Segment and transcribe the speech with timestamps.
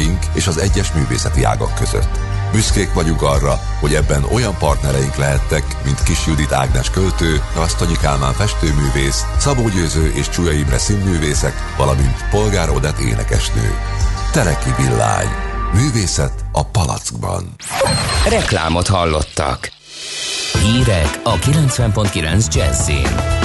[0.00, 2.18] céljaink és az egyes művészeti ágak között.
[2.52, 8.32] Büszkék vagyunk arra, hogy ebben olyan partnereink lehettek, mint Kis Judit Ágnes költő, Rasztonyi Kálmán
[8.32, 13.74] festőművész, Szabó Győző és Csúlya Imre színművészek, valamint Polgár Odett énekesnő.
[14.32, 15.28] Tereki Villány.
[15.74, 17.54] Művészet a palackban.
[18.28, 19.70] Reklámot hallottak.
[20.62, 23.40] Hírek a 90.9 Jazzin.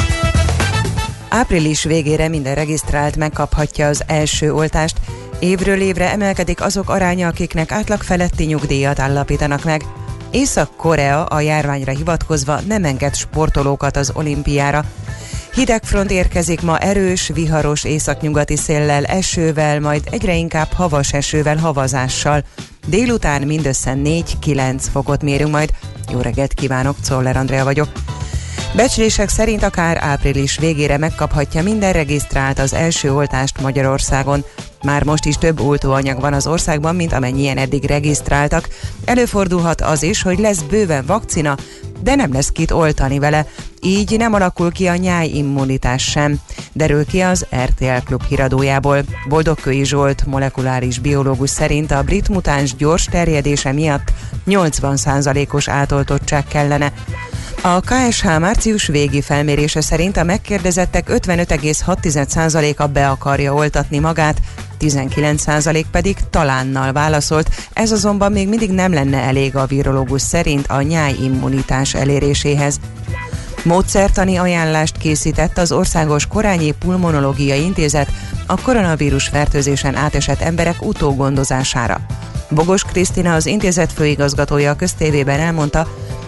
[1.30, 4.98] Április végére minden regisztrált megkaphatja az első oltást.
[5.39, 9.85] Évről évre emelkedik azok aránya, akiknek átlag feletti nyugdíjat állapítanak meg.
[10.31, 14.85] Észak-Korea a járványra hivatkozva nem enged sportolókat az olimpiára.
[15.53, 22.43] Hidegfront érkezik ma erős, viharos északnyugati széllel, esővel, majd egyre inkább havas esővel, havazással.
[22.88, 25.70] Délután mindössze 4-9 fokot mérünk majd.
[26.12, 27.88] Jó reggelt kívánok, Czoller Andrea vagyok.
[28.76, 34.43] Becslések szerint akár április végére megkaphatja minden regisztrált az első oltást Magyarországon.
[34.85, 38.70] Már most is több oltóanyag van az országban, mint amennyien eddig regisztráltak.
[39.05, 41.57] Előfordulhat az is, hogy lesz bőven vakcina,
[42.01, 43.48] de nem lesz kit oltani vele,
[43.82, 46.40] így nem alakul ki a nyájimmunitás sem,
[46.73, 49.04] derül ki az RTL Klub híradójából.
[49.27, 54.13] Boldogkői Zsolt molekuláris biológus szerint a brit mutáns gyors terjedése miatt
[54.48, 56.93] 80%-os átoltottság kellene.
[57.61, 64.41] A KSH március végi felmérése szerint a megkérdezettek 55,6%-a be akarja oltatni magát,
[64.79, 70.81] 19% pedig talánnal válaszolt, ez azonban még mindig nem lenne elég a virológus szerint a
[70.81, 72.79] nyájimmunitás eléréséhez.
[73.63, 78.11] Módszertani ajánlást készített az Országos Korányi Pulmonológiai Intézet
[78.46, 82.06] a koronavírus fertőzésen átesett emberek utógondozására.
[82.50, 85.88] Bogos Krisztina az intézet főigazgatója a köztévében elmondta,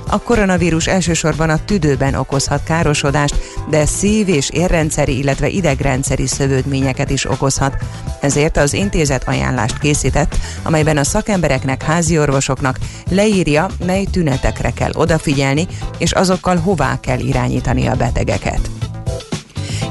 [0.09, 3.35] a koronavírus elsősorban a tüdőben okozhat károsodást,
[3.69, 7.75] de szív- és érrendszeri, illetve idegrendszeri szövődményeket is okozhat.
[8.21, 12.77] Ezért az intézet ajánlást készített, amelyben a szakembereknek, házi orvosoknak
[13.09, 18.69] leírja, mely tünetekre kell odafigyelni, és azokkal hová kell irányítani a betegeket.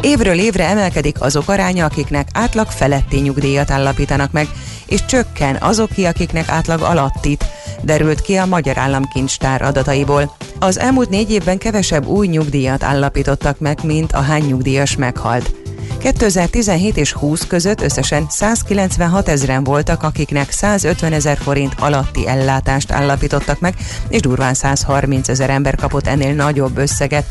[0.07, 4.49] Évről évre emelkedik azok aránya, akiknek átlag feletti nyugdíjat állapítanak meg,
[4.87, 7.45] és csökken azoké, akiknek átlag alattit,
[7.83, 10.37] derült ki a Magyar Államkincstár adataiból.
[10.59, 15.55] Az elmúlt négy évben kevesebb új nyugdíjat állapítottak meg, mint a hány nyugdíjas meghalt.
[15.99, 23.61] 2017 és 20 között összesen 196 ezeren voltak, akiknek 150 ezer forint alatti ellátást állapítottak
[23.61, 23.75] meg,
[24.09, 27.27] és durván 130 ezer ember kapott ennél nagyobb összeget.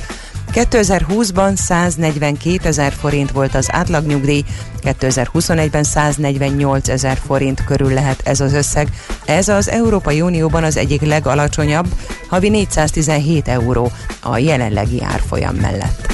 [0.54, 4.44] 2020-ban 142 ezer forint volt az átlagnyugdíj,
[4.84, 8.88] 2021-ben 148 ezer forint körül lehet ez az összeg.
[9.26, 11.88] Ez az Európai Unióban az egyik legalacsonyabb,
[12.30, 13.92] havi 417 euró
[14.22, 16.14] a jelenlegi árfolyam mellett.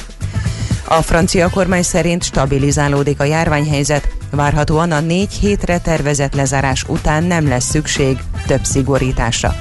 [0.87, 7.47] A francia kormány szerint stabilizálódik a járványhelyzet, várhatóan a négy hétre tervezett lezárás után nem
[7.47, 8.17] lesz szükség
[8.47, 9.55] több szigorításra.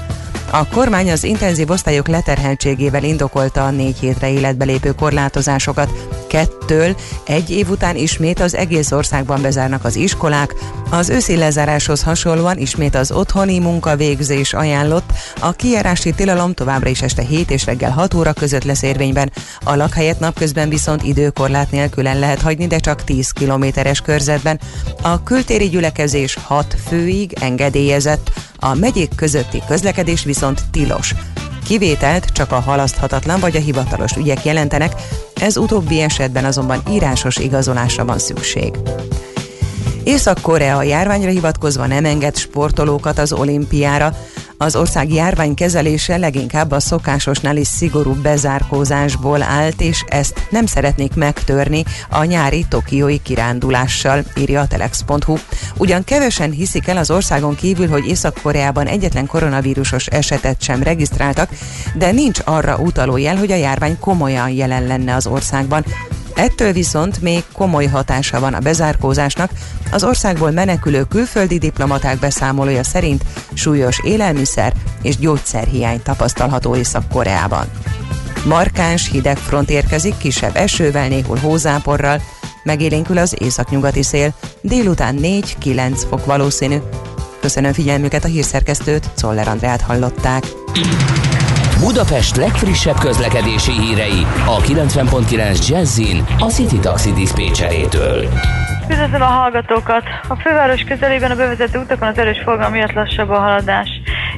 [0.52, 5.90] A kormány az intenzív osztályok leterheltségével indokolta a négy hétre életbe lépő korlátozásokat.
[6.28, 10.54] Kettől egy év után ismét az egész országban bezárnak az iskolák,
[10.90, 17.22] az őszi lezáráshoz hasonlóan ismét az otthoni munkavégzés ajánlott, a kijárási tilalom továbbra is este
[17.22, 19.32] 7 és reggel 6 óra között lesz érvényben,
[19.64, 24.60] a lakhelyet napközben viszont időkorlát nélkülen lehet hagyni, de csak 10 kilométeres körzetben.
[25.02, 31.14] A kültéri gyülekezés 6 főig engedélyezett, a megyék közötti közlekedés viszont tilos.
[31.64, 34.92] Kivételt csak a halaszthatatlan vagy a hivatalos ügyek jelentenek,
[35.40, 38.74] ez utóbbi esetben azonban írásos igazolásra van szükség.
[40.04, 44.16] Észak-Korea járványra hivatkozva nem enged sportolókat az olimpiára.
[44.62, 51.14] Az ország járvány kezelése leginkább a szokásosnál is szigorúbb bezárkózásból állt, és ezt nem szeretnék
[51.14, 55.36] megtörni a nyári tokiói kirándulással, írja a telex.hu.
[55.76, 61.50] Ugyan kevesen hiszik el az országon kívül, hogy Észak-Koreában egyetlen koronavírusos esetet sem regisztráltak,
[61.94, 65.84] de nincs arra utaló jel, hogy a járvány komolyan jelen lenne az országban.
[66.40, 69.50] Ettől viszont még komoly hatása van a bezárkózásnak.
[69.90, 74.72] Az országból menekülő külföldi diplomaták beszámolója szerint súlyos élelmiszer
[75.02, 77.66] és gyógyszerhiány tapasztalható Észak-Koreában.
[78.44, 82.22] Markáns hideg front érkezik kisebb esővel, néhol hózáporral,
[82.62, 86.76] megélénkül az északnyugati szél, délután 4-9 fok valószínű.
[87.40, 90.44] Köszönöm figyelmüket a hírszerkesztőt, Czoller Andrát hallották.
[91.80, 98.28] Budapest legfrissebb közlekedési hírei a 90.9 Jazzin a City Taxi Dispécsejétől.
[98.90, 100.02] Üdvözlöm a hallgatókat!
[100.28, 103.88] A főváros közelében a bevezető utakon az erős forgalom miatt lassabb a haladás.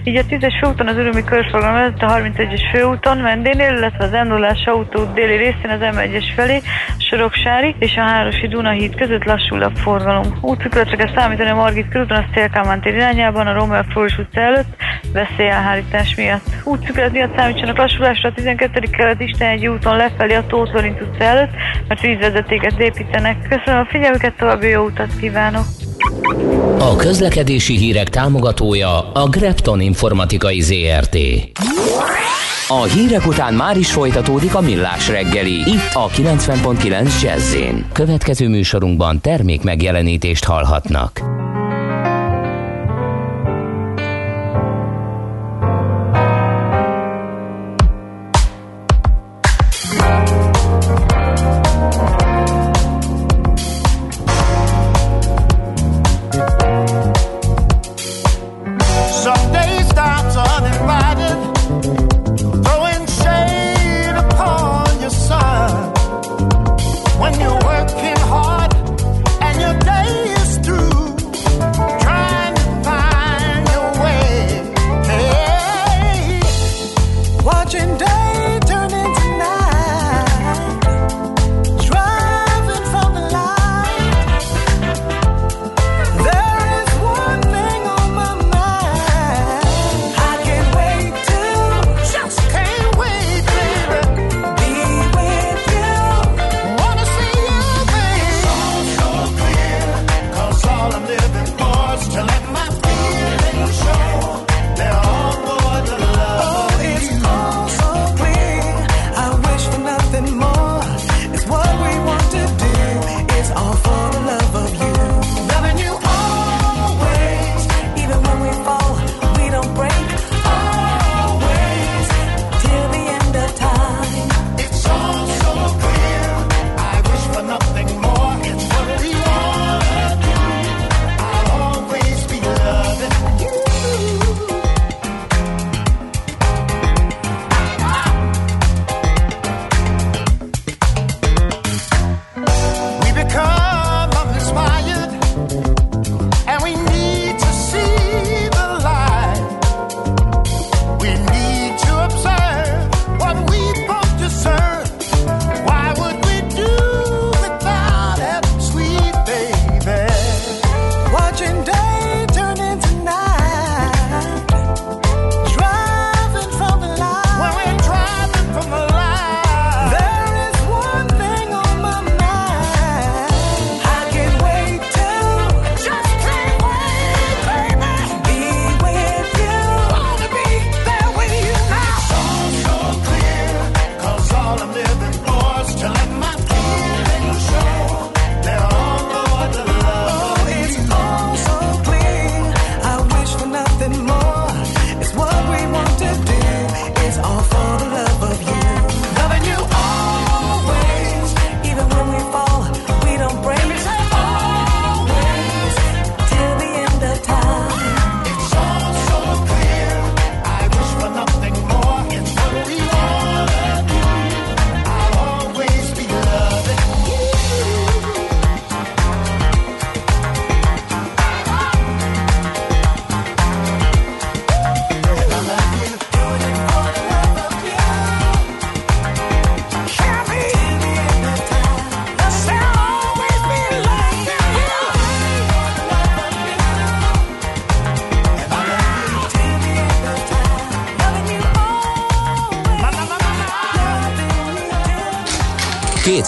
[0.05, 4.71] Így a 10-es főúton az Örömi körforgalom előtt a 31-es főúton Mendénél, illetve az m
[4.71, 6.61] autó déli részén az M1-es felé,
[6.99, 10.39] Soroksári és a Hárosi Dunahíd között lassul a forgalom.
[10.41, 14.77] Útszükletre kell számítani a Margit körúton, a Szélkámán tér irányában, a Romeo Flóris utca előtt,
[15.13, 16.45] veszélyelhárítás miatt.
[16.65, 18.81] Útszüklet miatt számítsanak lassulásra a 12.
[18.91, 21.53] kelet egy úton lefelé a Tóth Lorint utca előtt,
[21.89, 23.37] mert vízvezetéket építenek.
[23.49, 25.92] Köszönöm a figyelmüket, további jó utat kívánok!
[26.79, 31.17] A közlekedési hírek támogatója a Grepton Informatikai ZRT.
[32.69, 37.57] A hírek után már is folytatódik a millás reggeli, itt a 90.9 jazz
[37.93, 41.21] Következő műsorunkban termék megjelenítést hallhatnak.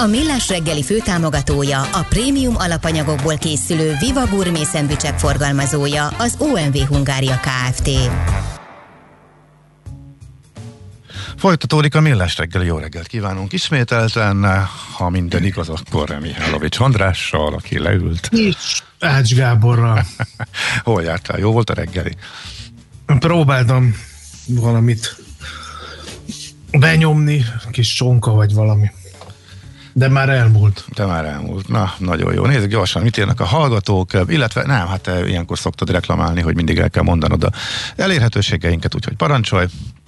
[0.00, 7.40] A Millás reggeli főtámogatója, a prémium alapanyagokból készülő Viva Gourmet szendvicsek forgalmazója, az OMV Hungária
[7.40, 7.90] Kft.
[11.36, 17.78] Folytatódik a Millás reggeli, jó reggelt kívánunk ismételten, ha minden igaz, akkor Mihálovics Andrással, aki
[17.78, 18.30] leült.
[18.30, 18.56] Nincs
[19.00, 20.06] Ács Gáborral.
[20.84, 21.38] Hol jártál?
[21.38, 22.16] Jó volt a reggeli?
[23.06, 23.94] Próbáltam
[24.46, 25.16] valamit
[26.70, 28.90] benyomni, kis csonka vagy valami.
[29.98, 30.84] De már elmúlt.
[30.94, 31.68] De már elmúlt.
[31.68, 32.46] Na, nagyon jó.
[32.46, 36.78] Nézzük gyorsan, mit írnak a hallgatók, illetve nem, hát te ilyenkor szoktad reklamálni, hogy mindig
[36.78, 37.52] el kell mondanod a
[37.96, 39.66] elérhetőségeinket, úgyhogy parancsolj.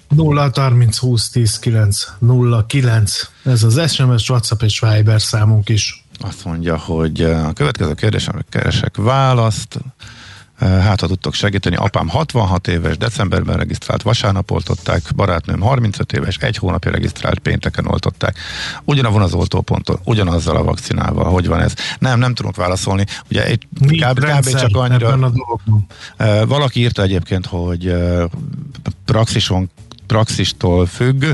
[0.09, 3.30] 0 30 20 10 9 0 9.
[3.44, 6.04] Ez az SMS, WhatsApp és Viber számunk is.
[6.20, 9.78] Azt mondja, hogy a következő kérdésemre keresek választ.
[10.60, 16.56] Hát, ha tudtok segíteni, apám 66 éves, decemberben regisztrált, vasárnap oltották, barátnőm 35 éves, egy
[16.56, 18.38] hónapja regisztrált, pénteken oltották.
[18.84, 21.74] Ugyanavon az oltóponton, ugyanazzal a vakcinával, hogy van ez?
[21.98, 23.04] Nem, nem tudunk válaszolni.
[23.30, 24.48] Ugye egy kb, kb.
[24.48, 25.32] csak annyira...
[26.46, 27.94] Valaki írta egyébként, hogy
[29.04, 29.70] praxison
[30.06, 31.24] praxistól függ,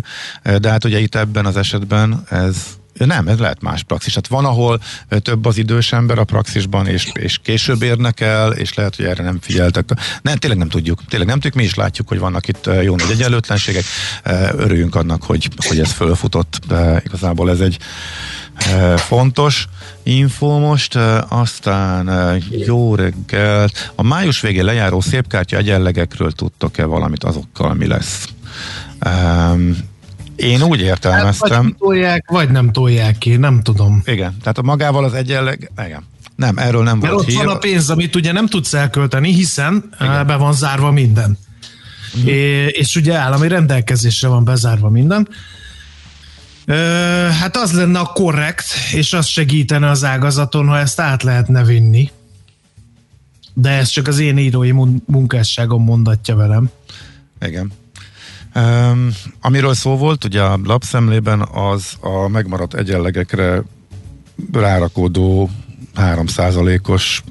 [0.43, 2.57] de hát ugye itt ebben az esetben ez
[2.99, 4.15] nem, ez lehet más praxis.
[4.15, 4.81] Hát van, ahol
[5.23, 9.23] több az idős ember a praxisban, és, és később érnek el, és lehet, hogy erre
[9.23, 9.89] nem figyeltek.
[10.23, 11.05] Nem, tényleg nem tudjuk.
[11.09, 13.85] Tényleg nem tudjuk, mi is látjuk, hogy vannak itt jó nagy egyenlőtlenségek.
[14.53, 16.61] Örüljünk annak, hogy, hogy ez fölfutott.
[16.69, 17.79] De igazából ez egy
[18.97, 19.69] fontos
[20.03, 20.95] info most,
[21.29, 23.93] aztán jó reggelt.
[23.95, 28.29] A május végén lejáró szépkártya egyenlegekről tudtok-e valamit azokkal, mi lesz?
[29.07, 29.77] Um,
[30.37, 31.63] én úgy értelmeztem.
[31.63, 34.03] Vagy tolják, vagy nem tolják ki, nem tudom.
[34.05, 36.05] Igen, tehát a magával az egyenleg, igen.
[36.37, 37.45] Nem, erről nem Mert volt ott hír.
[37.45, 40.27] van a pénz, amit ugye nem tudsz elkölteni, hiszen igen.
[40.27, 41.39] be van zárva minden.
[42.19, 42.27] Mm.
[42.27, 45.29] É, és ugye állami rendelkezésre van bezárva minden.
[46.67, 46.75] Ö,
[47.41, 52.11] hát az lenne a korrekt, és az segítene az ágazaton, ha ezt át lehetne vinni.
[53.55, 54.73] De ez csak az én írói
[55.07, 56.71] munkásságom mondatja velem.
[57.41, 57.73] Igen.
[58.57, 59.09] Um,
[59.41, 63.63] amiről szó volt, ugye a lapszemlében az a megmaradt egyenlegekre
[64.53, 65.51] rárakódó
[65.97, 67.23] 3%-os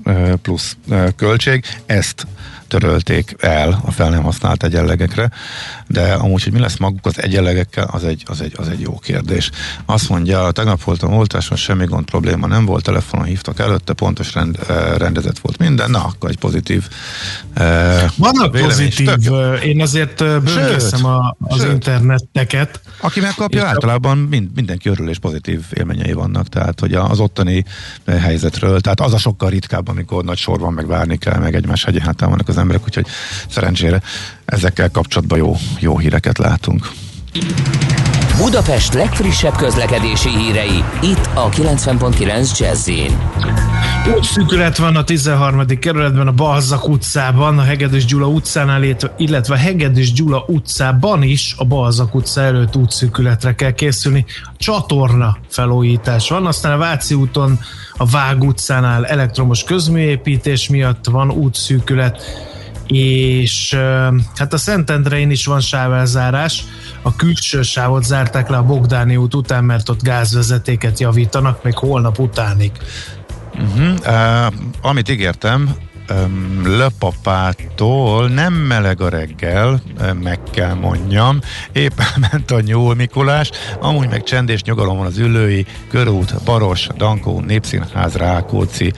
[0.41, 0.77] plusz
[1.15, 2.27] költség, ezt
[2.67, 5.29] törölték el a fel nem használt egyenlegekre,
[5.87, 8.99] de amúgy, hogy mi lesz maguk az egyenlegekkel, az egy, az egy, az egy jó
[8.99, 9.51] kérdés.
[9.85, 14.59] Azt mondja, tegnap voltam oltáson, semmi gond probléma nem volt, telefonon hívtak előtte, pontos rend,
[14.69, 16.87] eh, rendezett volt minden, na, akkor egy pozitív
[17.57, 17.63] uh,
[18.15, 19.09] Vannak pozitív,
[19.63, 21.05] én azért eh, bőrkészem
[21.39, 21.71] az sőt.
[21.71, 22.79] interneteket.
[22.99, 27.65] Aki megkapja, általában mind, mindenki örül és pozitív élményei vannak, tehát hogy az ottani
[28.05, 31.83] helyzetről, tehát az a sokkal ritkább, amikor nagy sor van, meg várni kell, meg egymás
[31.83, 33.07] hegyi hátán vannak az emberek, úgyhogy
[33.49, 34.01] szerencsére
[34.45, 36.91] ezekkel kapcsolatban jó, jó híreket látunk.
[38.37, 42.89] Budapest legfrissebb közlekedési hírei, itt a 90.9 jazz
[44.13, 45.65] úgy szűkület van a 13.
[45.79, 48.83] kerületben, a Balzak utcában, a Hegedűs Gyula utcánál,
[49.17, 54.25] illetve a Hegedűs Gyula utcában is a Balzak utca előtt útszűkületre kell készülni.
[54.57, 57.59] Csatorna felújítás van, aztán a Váci úton,
[57.97, 62.23] a Vág utcánál elektromos közműépítés miatt van útszűkület,
[62.87, 63.73] és
[64.35, 66.63] hát a Szentendrein is van sávelzárás,
[67.01, 72.19] a külső sávot zárták le a Bogdáni út után, mert ott gázvezetéket javítanak, még holnap
[72.19, 72.71] utánig.
[73.53, 73.95] Uh-huh.
[74.05, 75.75] Uh, amit ígértem,
[76.63, 79.81] löpapától nem meleg a reggel,
[80.21, 81.39] meg kell mondjam.
[81.71, 86.87] Éppen ment a nyúl Mikulás, amúgy meg csend és nyugalom van az ülői, körút, Baros,
[86.97, 88.93] Dankó, Népszínház, Rákóczi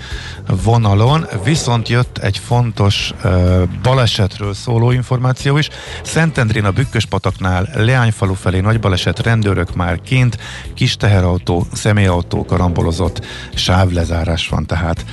[0.64, 5.70] vonalon, viszont jött egy fontos uh, balesetről szóló információ is.
[6.04, 10.38] Szentendrén a Bükköspataknál Leányfalu felé nagy baleset, rendőrök már kint,
[10.74, 15.06] kis teherautó, személyautó karambolozott, sávlezárás van tehát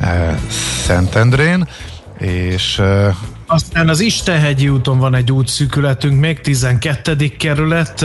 [0.00, 0.36] uh,
[0.84, 1.68] Szentendrén Veszprén,
[2.18, 2.82] és
[3.46, 7.28] aztán az Istenhegyi úton van egy útszűkületünk, még 12.
[7.38, 8.02] kerület,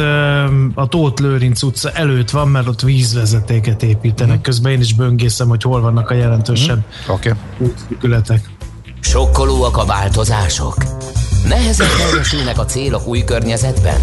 [0.74, 4.38] a Tóth Lőrinc utca előtt van, mert ott vízvezetéket építenek.
[4.38, 4.41] Mm.
[4.41, 7.13] Közben én is böngészem, hogy hol vannak a jelentősebb mm.
[7.13, 7.32] okay.
[7.58, 8.50] útszűkületek.
[9.00, 10.75] Sokkolóak a változások?
[11.48, 14.00] Nehezen teljesülnek a célok új környezetben?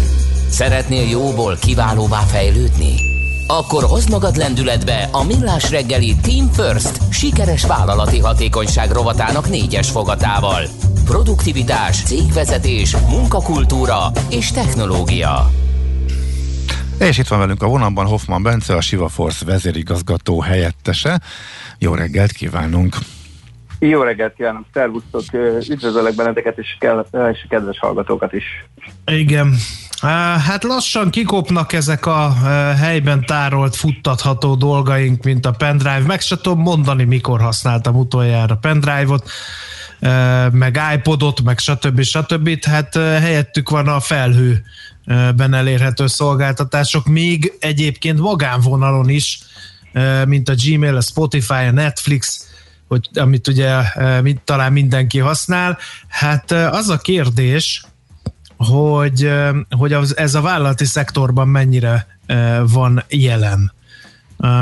[0.49, 3.14] Szeretnél jóból kiválóvá fejlődni?
[3.47, 10.63] Akkor hozd magad lendületbe a Millás reggeli Team First sikeres vállalati hatékonyság rovatának négyes fogatával.
[11.05, 13.97] Produktivitás, cégvezetés, munkakultúra
[14.29, 15.49] és technológia.
[16.99, 21.19] És itt van velünk a vonalban Hoffman Bence, a Siva Force vezérigazgató helyettese.
[21.79, 22.95] Jó reggelt kívánunk!
[23.79, 25.23] Jó reggelt kívánok, szervusztok,
[25.69, 28.43] üdvözöllek benneteket, és, kell, és kedves hallgatókat is.
[29.05, 29.55] Igen,
[30.45, 32.33] Hát lassan kikopnak ezek a
[32.77, 35.99] helyben tárolt, futtatható dolgaink, mint a pendrive.
[35.99, 39.29] Meg se tudom mondani, mikor használtam utoljára pendrive-ot,
[40.51, 42.01] meg iPodot, meg stb.
[42.01, 42.65] stb.
[42.65, 49.39] Hát helyettük van a felhőben elérhető szolgáltatások, még egyébként magánvonalon is,
[50.25, 52.47] mint a Gmail, a Spotify, a Netflix,
[52.87, 53.81] hogy, amit ugye
[54.21, 55.77] mint talán mindenki használ.
[56.07, 57.83] Hát az a kérdés,
[58.67, 59.31] hogy,
[59.77, 62.07] hogy az, ez a vállalati szektorban mennyire
[62.73, 63.71] van jelen.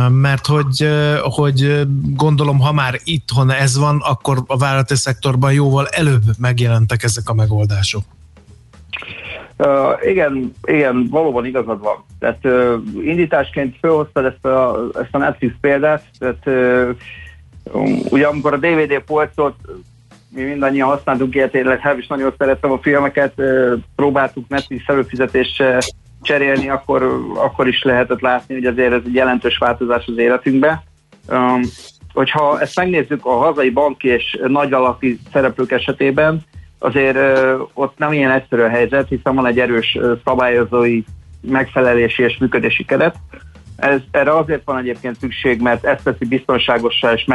[0.09, 0.87] mert hogy,
[1.21, 7.29] hogy gondolom, ha már itthon ez van, akkor a vállalati szektorban jóval előbb megjelentek ezek
[7.29, 8.03] a megoldások.
[9.57, 12.03] Uh, igen, igen, valóban igazad van.
[12.19, 16.95] Tehát uh, indításként felhoztad ezt a, ezt a Netflix példát, tehát uh,
[18.09, 19.55] ugye amikor a DVD polcot
[20.35, 23.33] mi mindannyian használtunk ilyet, én is nagyon szerettem a filmeket,
[23.95, 25.63] próbáltuk Netflix előfizetést
[26.21, 30.83] cserélni, akkor, akkor is lehetett látni, hogy azért ez egy jelentős változás az életünkbe.
[32.13, 36.41] Hogyha ezt megnézzük a hazai banki és nagyalapí szereplők esetében,
[36.79, 37.17] azért
[37.73, 41.01] ott nem ilyen egyszerű a helyzet, hiszen van egy erős szabályozói
[41.41, 43.15] megfelelési és működési keret.
[43.75, 47.25] Ez, erre azért van egyébként szükség, mert ezt teszi biztonságosá és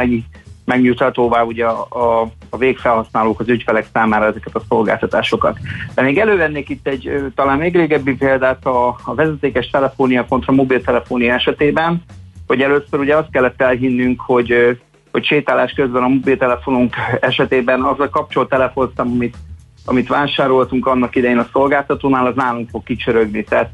[0.69, 5.57] megnyugtatóvá ugye a, a, a végfelhasználók, az ügyfelek számára ezeket a szolgáltatásokat.
[5.95, 11.33] De még elővennék itt egy talán még régebbi példát a, a vezetékes telefónia kontra mobiltelefónia
[11.33, 12.03] esetében,
[12.47, 14.77] hogy először ugye azt kellett elhinnünk, hogy
[15.11, 19.37] hogy sétálás közben a mobiltelefonunk esetében az a kapcsolt telefonszám, amit,
[19.85, 23.43] amit vásároltunk annak idején a szolgáltatónál, az nálunk fog kicsörögni.
[23.43, 23.71] Tehát,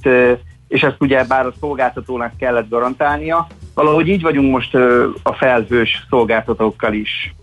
[0.68, 4.76] és ezt ugye bár a szolgáltatónak kellett garantálnia, valahogy így vagyunk most
[5.24, 7.36] a felhős szolgáltatókkal is.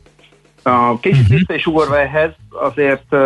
[1.01, 1.37] Kicsit uh-huh.
[1.39, 3.17] vissza is ugorva ehhez, azért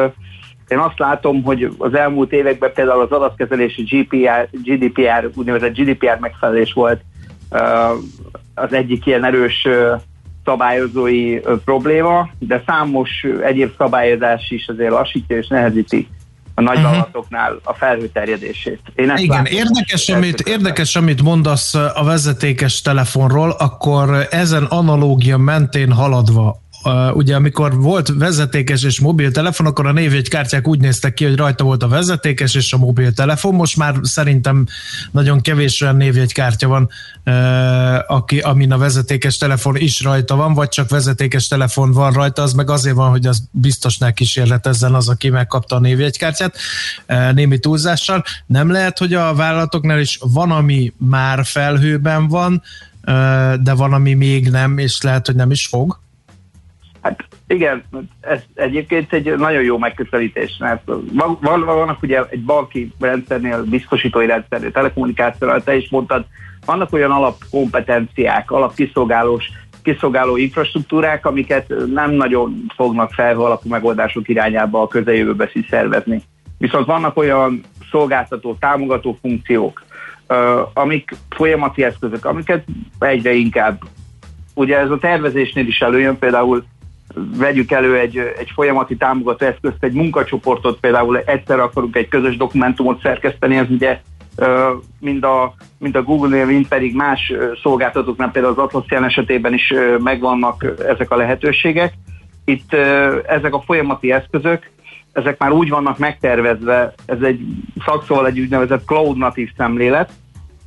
[0.68, 6.72] én azt látom, hogy az elmúlt években például az adatkezelési GPR, GDPR, úgynevezett GDPR megfelelés
[6.72, 7.00] volt
[8.54, 9.68] az egyik ilyen erős
[10.44, 16.08] szabályozói probléma, de számos egyéb szabályozás is azért lassítja és nehezíti
[16.58, 18.80] a nagyvállalatoknál a felhőterjedését.
[18.94, 25.92] Én Igen, látom, érdekes, amit, érdekes, amit mondasz a vezetékes telefonról, akkor ezen analógia mentén
[25.92, 26.64] haladva
[27.12, 31.82] ugye amikor volt vezetékes és mobiltelefon, akkor a névjegykártyák úgy néztek ki, hogy rajta volt
[31.82, 33.54] a vezetékes és a mobiltelefon.
[33.54, 34.66] Most már szerintem
[35.10, 36.88] nagyon kevés olyan névjegykártya van,
[38.06, 42.52] aki, amin a vezetékes telefon is rajta van, vagy csak vezetékes telefon van rajta, az
[42.52, 46.56] meg azért van, hogy az biztosnál kísérletezzen az, aki megkapta a névjegykártyát
[47.32, 48.24] némi túlzással.
[48.46, 52.62] Nem lehet, hogy a vállalatoknál is van, ami már felhőben van,
[53.62, 56.04] de van, ami még nem, és lehet, hogy nem is fog?
[57.48, 57.84] Igen,
[58.20, 60.82] ez egyébként egy nagyon jó megközelítés, mert
[61.12, 66.24] van, van, vannak ugye egy banki rendszernél, biztosítói rendszernél, telekommunikációnál, te is mondtad,
[66.64, 69.50] vannak olyan alapkompetenciák, alapkiszolgálós
[69.82, 76.22] kiszolgáló infrastruktúrák, amiket nem nagyon fognak felhő alapú megoldások irányába a közeljövőbe szervezni.
[76.58, 79.84] Viszont vannak olyan szolgáltató, támogató funkciók,
[80.72, 82.64] amik folyamati eszközök, amiket
[82.98, 83.82] egyre inkább
[84.54, 86.64] ugye ez a tervezésnél is előjön, például
[87.14, 93.00] vegyük elő egy, egy folyamati támogató eszközt, egy munkacsoportot, például egyszer akarunk egy közös dokumentumot
[93.02, 94.00] szerkeszteni, ez ugye
[95.00, 100.66] mind a, mind a Google-nél, mind pedig más szolgáltatóknál, például az Atlassian esetében is megvannak
[100.86, 101.92] ezek a lehetőségek.
[102.44, 102.72] Itt
[103.26, 104.70] ezek a folyamati eszközök,
[105.12, 107.40] ezek már úgy vannak megtervezve, ez egy
[107.84, 110.12] szakszóval egy úgynevezett cloud natív szemlélet,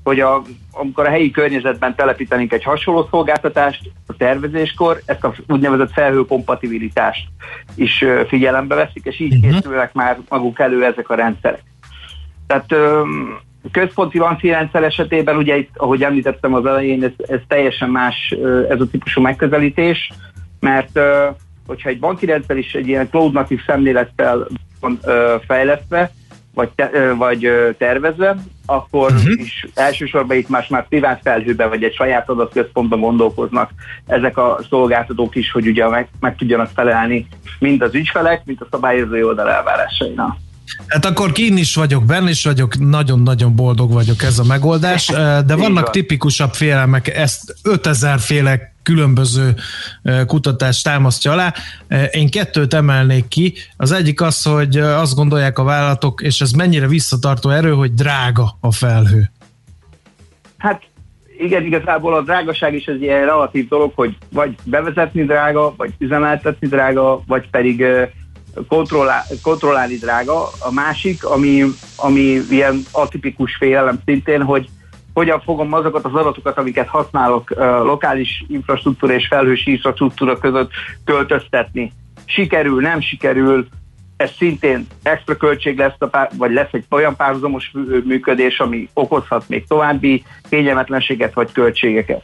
[0.04, 0.41] hogy a,
[0.79, 7.27] amikor a helyi környezetben telepítenénk egy hasonló szolgáltatást a tervezéskor, ezt a úgynevezett felhőkompatibilitást
[7.75, 9.51] is figyelembe veszik, és így uh-huh.
[9.51, 11.63] készülnek már maguk elő ezek a rendszerek.
[12.47, 12.75] Tehát
[13.71, 18.35] központi banki rendszer esetében, ugye itt, ahogy említettem az elején, ez, ez teljesen más
[18.69, 20.11] ez a típusú megközelítés,
[20.59, 20.99] mert
[21.67, 24.47] hogyha egy banki rendszer is egy ilyen cloud natív szemlélettel
[24.79, 24.99] van
[25.47, 26.11] fejlesztve,
[26.53, 28.35] vagy, te, vagy tervezve,
[28.65, 29.39] akkor uh-huh.
[29.39, 33.71] is elsősorban itt más már privát felhőbe, vagy egy saját adatközpontban gondolkoznak
[34.07, 37.27] ezek a szolgáltatók is, hogy ugye meg, meg tudjanak felelni
[37.59, 40.38] mind az ügyfelek, mind a szabályozói oldal elvárásainak.
[40.88, 45.05] Hát akkor kín is vagyok, benne is vagyok, nagyon-nagyon boldog vagyok ez a megoldás,
[45.47, 49.56] de vannak tipikusabb félelmek, ezt 5000 féle különböző
[50.28, 51.54] kutatás támasztja alá.
[52.12, 53.54] Én kettőt emelnék ki.
[53.78, 58.58] Az egyik az, hogy azt gondolják a vállalatok, és ez mennyire visszatartó erő, hogy drága
[58.60, 59.32] a felhő.
[60.58, 60.82] Hát
[61.38, 66.67] igen, igazából a drágaság is egy ilyen relatív dolog, hogy vagy bevezetni drága, vagy üzemeltetni
[66.67, 67.86] drága, vagy pedig
[68.67, 70.49] kontrollál, kontrollálni drága.
[70.60, 71.63] A másik, ami,
[71.95, 74.69] ami ilyen atipikus félelem szintén, hogy
[75.19, 77.49] hogyan fogom azokat az adatokat, amiket használok
[77.84, 80.71] lokális infrastruktúra és felhős infrastruktúra között
[81.05, 81.91] költöztetni.
[82.25, 83.67] Sikerül, nem sikerül,
[84.17, 87.71] ez szintén extra költség lesz, a pár, vagy lesz egy olyan párhuzamos
[88.03, 92.23] működés, ami okozhat még további kényelmetlenséget vagy költségeket.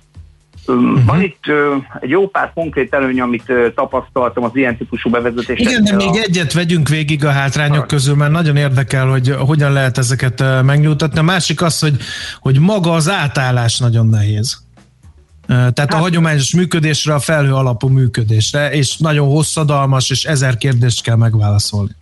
[0.67, 1.06] Uh-huh.
[1.06, 5.69] Van itt uh, egy jó pár konkrét előny, amit uh, tapasztaltam az ilyen típusú bevezetésre.
[5.69, 6.17] Igen, de még a...
[6.17, 11.19] egyet vegyünk végig a hátrányok közül, mert nagyon érdekel, hogy hogyan lehet ezeket uh, megnyújtatni.
[11.19, 11.97] A másik az, hogy,
[12.39, 14.63] hogy maga az átállás nagyon nehéz.
[15.47, 21.01] Tehát hát, a hagyományos működésre, a felhő alapú működésre, és nagyon hosszadalmas, és ezer kérdést
[21.01, 21.95] kell megválaszolni.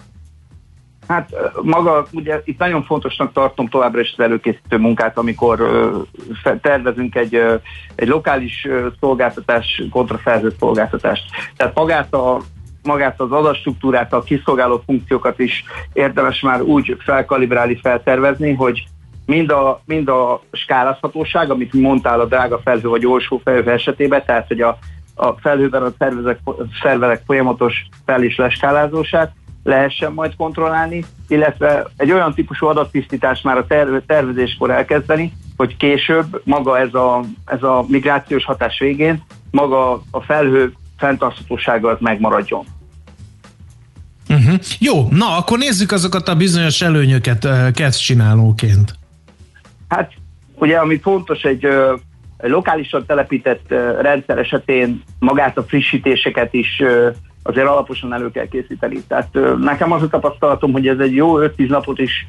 [1.07, 1.29] Hát
[1.61, 7.35] maga, ugye itt nagyon fontosnak tartom továbbra is az előkészítő munkát, amikor uh, tervezünk egy,
[7.35, 7.61] uh,
[7.95, 11.23] egy lokális uh, szolgáltatás kontra felhő szolgáltatást.
[11.57, 12.41] Tehát magát a
[12.83, 15.63] magát az adatstruktúrát, a kiszolgáló funkciókat is
[15.93, 18.83] érdemes már úgy felkalibrálni, feltervezni, hogy
[19.25, 24.47] mind a, mind a skálázhatóság, amit mondtál a drága felhő vagy olsó felhő esetében, tehát
[24.47, 24.77] hogy a,
[25.15, 26.39] a felhőben a szervezek,
[26.81, 29.31] szerverek folyamatos fel- és leskálázósát
[29.63, 36.41] lehessen majd kontrollálni, illetve egy olyan típusú adattisztítást már a terv, tervezéskor elkezdeni, hogy később
[36.43, 42.65] maga ez a, ez a migrációs hatás végén maga a felhő fenntarthatósága az megmaradjon.
[44.29, 44.59] Uh-huh.
[44.79, 48.93] Jó, na akkor nézzük azokat a bizonyos előnyöket uh, kezd csinálóként.
[49.87, 50.11] Hát
[50.55, 51.65] ugye ami fontos egy,
[52.37, 53.69] egy lokálisan telepített
[54.01, 56.81] rendszer esetén magát a frissítéseket is
[57.43, 59.03] azért alaposan elő kell készíteni.
[59.07, 62.27] Tehát nekem az a tapasztalatom, hogy ez egy jó 5-10 napot is,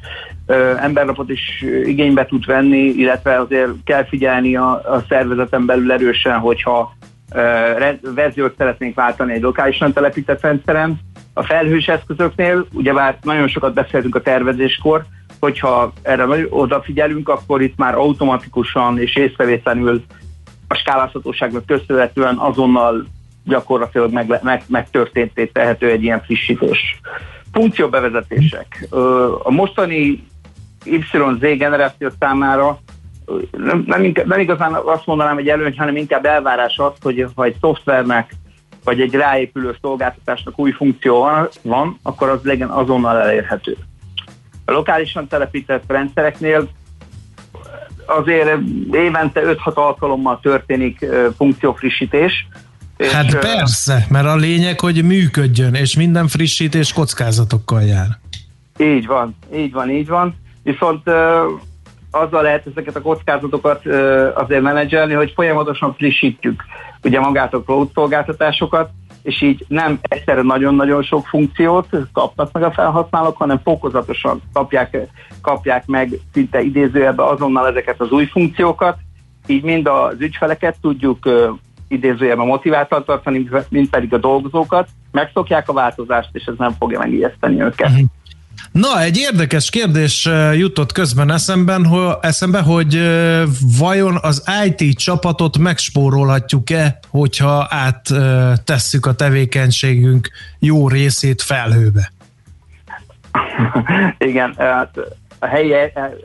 [0.77, 6.93] embernapot is igénybe tud venni, illetve azért kell figyelni a, a szervezeten belül erősen, hogyha
[8.15, 10.99] verziót szeretnénk váltani egy lokálisan telepített rendszeren.
[11.33, 15.05] A felhős eszközöknél, ugyebár nagyon sokat beszéltünk a tervezéskor,
[15.39, 20.03] hogyha erre odafigyelünk, akkor itt már automatikusan és észrevétlenül
[20.67, 23.05] a skálázhatóságnak köszönhetően azonnal
[23.45, 26.99] gyakorlatilag meg, meg, megtörténté tehető egy ilyen frissítés.
[27.51, 28.87] Funkcióbevezetések.
[29.43, 30.23] A mostani
[30.85, 32.79] YZ generáció számára
[33.51, 37.55] nem, nem, nem igazán azt mondanám, hogy előny, hanem inkább elvárás az, hogy ha egy
[37.61, 38.33] szoftvernek
[38.83, 43.77] vagy egy ráépülő szolgáltatásnak új funkció van, van akkor az legyen azonnal elérhető.
[44.65, 46.69] A lokálisan telepített rendszereknél
[48.05, 48.59] azért
[48.91, 51.05] évente 5-6 alkalommal történik
[51.37, 52.47] funkciófrissítés.
[52.97, 58.07] Hát és, persze, mert a lényeg, hogy működjön, és minden frissítés kockázatokkal jár.
[58.77, 60.35] Így van, így van, így van.
[60.63, 61.09] Viszont
[62.11, 63.85] azzal lehet ezeket a kockázatokat
[64.35, 66.63] azért menedzselni, hogy folyamatosan frissítjük
[67.03, 68.89] ugye magát a cloud szolgáltatásokat,
[69.23, 74.97] és így nem egyszerre nagyon-nagyon sok funkciót kapnak meg a felhasználók, hanem fokozatosan kapják,
[75.41, 78.97] kapják meg szinte idézőjelben azonnal ezeket az új funkciókat,
[79.47, 81.29] így mind az ügyfeleket tudjuk
[81.95, 87.61] idézőjelben motiváltan tartani, mint pedig a dolgozókat, megszokják a változást, és ez nem fogja megijeszteni
[87.61, 87.89] őket.
[87.89, 88.05] Uh-huh.
[88.71, 92.99] Na, egy érdekes kérdés jutott közben eszemben, hogy, eszembe, hogy
[93.79, 100.29] vajon az IT csapatot megspórolhatjuk-e, hogyha áttesszük a tevékenységünk
[100.59, 102.11] jó részét felhőbe?
[104.17, 104.97] Igen, hát
[105.39, 105.73] a helyi,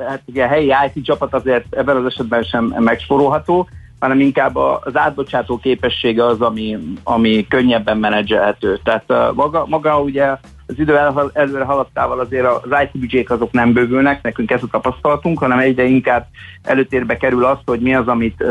[0.08, 3.68] hát ugye a helyi IT csapat azért ebben az esetben sem megspórolható,
[4.00, 8.80] hanem inkább az átbocsátó képessége az, ami, ami könnyebben menedzselhető.
[8.84, 10.36] Tehát maga, maga ugye
[10.66, 10.98] az idő
[11.32, 15.84] előre haladtával azért az IT büdzsék azok nem bővülnek, nekünk ez a tapasztalatunk, hanem egyre
[15.84, 16.26] inkább
[16.62, 18.44] előtérbe kerül az, hogy mi az, amit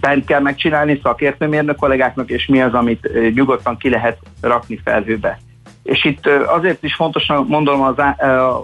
[0.00, 5.38] bent kell megcsinálni szakértőmérnök kollégáknak, és mi az, amit nyugodtan ki lehet rakni felhőbe.
[5.82, 7.94] És itt azért is fontos mondom az,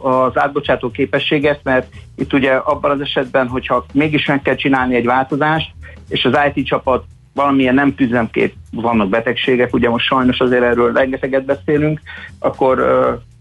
[0.02, 5.04] az átbocsátó képességet, mert itt ugye abban az esetben, hogyha mégis meg kell csinálni egy
[5.04, 5.70] változást,
[6.10, 11.44] és az IT csapat valamilyen nem tüzemkép, vannak betegségek, ugye most sajnos azért erről rengeteget
[11.44, 12.00] beszélünk,
[12.38, 12.78] akkor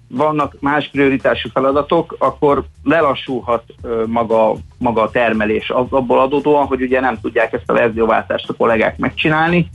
[0.07, 3.63] vannak más prioritású feladatok, akkor lelassulhat
[4.05, 8.97] maga, maga a termelés abból adódóan, hogy ugye nem tudják ezt a verzióváltást a kollégák
[8.97, 9.69] megcsinálni,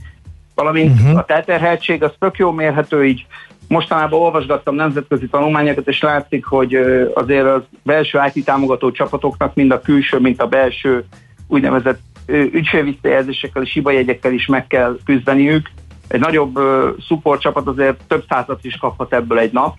[0.55, 1.17] valamint uh-huh.
[1.17, 3.25] a teterheltség az tök jó mérhető, így
[3.67, 6.75] mostanában olvasgattam nemzetközi tanulmányokat, és látszik, hogy
[7.13, 11.05] azért az belső IT támogató csapatoknak mind a külső, mint a belső
[11.47, 15.69] úgynevezett ügyfélvisszajelzésekkel és hibajegyekkel is meg kell küzdeniük.
[16.07, 16.59] Egy nagyobb
[17.07, 19.75] support csapat azért több százat is kaphat ebből egy nap,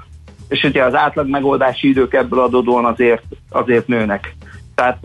[0.48, 4.34] és ugye az átlag megoldási idők ebből adódóan azért, azért nőnek.
[4.74, 4.98] Tehát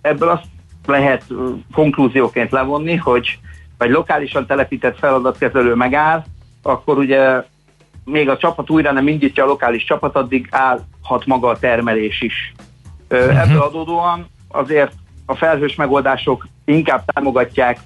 [0.00, 0.44] ebből azt
[0.86, 1.24] lehet
[1.72, 3.38] konklúzióként levonni, hogy
[3.78, 6.24] egy lokálisan telepített feladatkezelő megáll,
[6.62, 7.42] akkor ugye
[8.04, 12.54] még a csapat újra nem indítja a lokális csapat, addig állhat maga a termelés is.
[13.08, 14.92] Ebből adódóan azért
[15.26, 17.78] a felhős megoldások inkább támogatják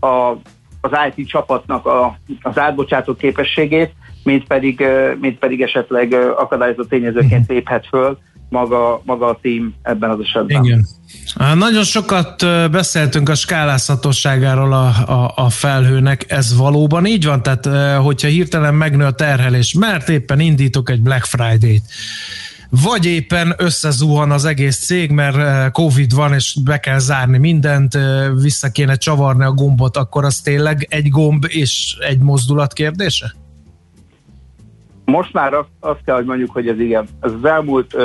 [0.00, 0.32] a,
[0.80, 4.84] az IT csapatnak a, az átbocsátó képességét, mint pedig,
[5.20, 10.64] mint pedig esetleg akadályozó tényezőként léphet föl maga, maga a team ebben az esetben.
[10.64, 10.86] Igen.
[11.54, 17.42] Nagyon sokat beszéltünk a skálázhatóságáról a, a, a felhőnek, ez valóban így van?
[17.42, 21.82] Tehát, hogyha hirtelen megnő a terhelés, mert éppen indítok egy Black Friday-t,
[22.70, 27.98] vagy éppen összezuhan az egész cég, mert Covid van, és be kell zárni mindent,
[28.42, 33.34] vissza kéne csavarni a gombot, akkor az tényleg egy gomb és egy mozdulat kérdése?
[35.04, 37.08] Most már azt, azt kell, hogy mondjuk, hogy ez igen.
[37.20, 37.96] Ez az elmúlt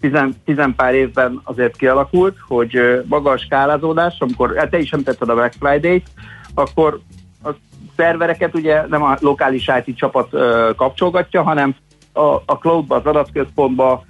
[0.00, 5.28] tizen, tizen pár évben azért kialakult, hogy maga a skálázódás, amikor hát te is említetted
[5.28, 6.06] a Black Friday-t,
[6.54, 7.00] akkor
[7.44, 7.50] a
[7.96, 10.30] szervereket ugye nem a lokális IT csapat
[10.76, 11.76] kapcsolgatja, hanem
[12.16, 14.04] a, a cloudba, az adatközpontba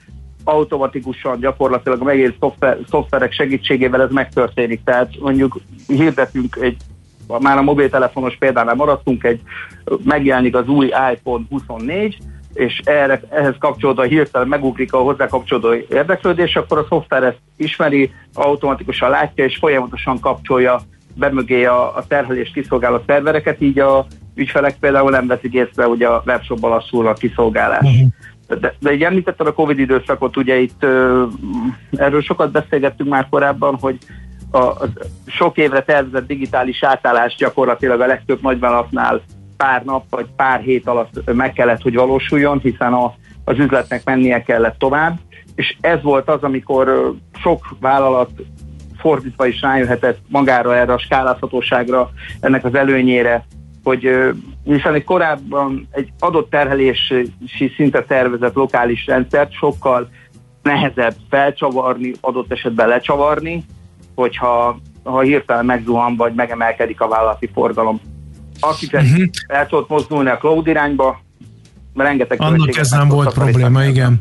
[0.44, 4.84] automatikusan gyakorlatilag a megélt szoftver, szoftverek segítségével ez megtörténik.
[4.84, 6.76] Tehát mondjuk hirdetünk egy
[7.40, 9.40] már a mobiltelefonos példánál maradtunk, egy,
[10.04, 12.18] megjelenik az új iPhone 24,
[12.54, 18.10] és erre, ehhez kapcsolódva hirtelen megugrik a hozzá kapcsolódó érdeklődés, akkor a szoftver ezt ismeri,
[18.34, 20.80] automatikusan látja, és folyamatosan kapcsolja
[21.14, 26.22] bemögé a, a terhelést kiszolgáló szervereket, így a ügyfelek például nem veszik észre, hogy a
[26.26, 27.84] webshopban lassul a kiszolgálás.
[27.84, 28.60] Uh-huh.
[28.60, 31.24] De, de így említetted a Covid időszakot, ugye itt ö,
[31.92, 33.98] erről sokat beszélgettünk már korábban, hogy
[34.50, 34.88] a, a
[35.26, 39.22] sok évre tervezett digitális átállás gyakorlatilag a legtöbb nagyvállalatnál
[39.56, 44.42] pár nap vagy pár hét alatt meg kellett, hogy valósuljon, hiszen a, az üzletnek mennie
[44.42, 45.18] kellett tovább,
[45.54, 48.30] és ez volt az, amikor sok vállalat
[48.98, 53.44] fordítva is rájöhetett magára erre a skálázhatóságra, ennek az előnyére,
[53.86, 54.08] hogy
[54.64, 57.32] hiszen egy korábban egy adott terhelési
[57.76, 60.08] szinte tervezett lokális rendszert sokkal
[60.62, 63.64] nehezebb felcsavarni, adott esetben lecsavarni,
[64.14, 68.00] hogyha ha hirtelen megzuhan, vagy megemelkedik a vállalati forgalom.
[68.60, 69.24] Akik uh-huh.
[69.46, 71.20] el tudott mozdulni a cloud irányba,
[71.94, 74.18] rengeteg Annak ez nem volt probléma, igen.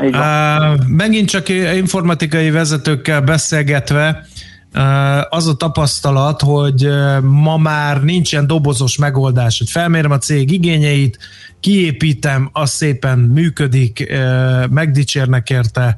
[0.00, 4.26] Uh, megint csak informatikai vezetőkkel beszélgetve,
[5.28, 6.88] az a tapasztalat, hogy
[7.22, 11.18] ma már nincsen dobozos megoldás, hogy felmérem a cég igényeit,
[11.60, 14.12] kiépítem, az szépen működik,
[14.70, 15.96] megdicsérnek érte,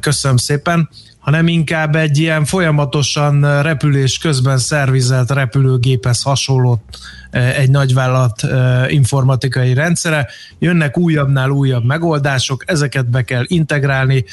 [0.00, 0.88] köszönöm szépen,
[1.20, 6.98] hanem inkább egy ilyen folyamatosan repülés közben szervizelt repülőgéphez hasonlott
[7.30, 8.42] egy nagyvállalat
[8.88, 10.28] informatikai rendszere.
[10.58, 14.24] Jönnek újabbnál újabb megoldások, ezeket be kell integrálni,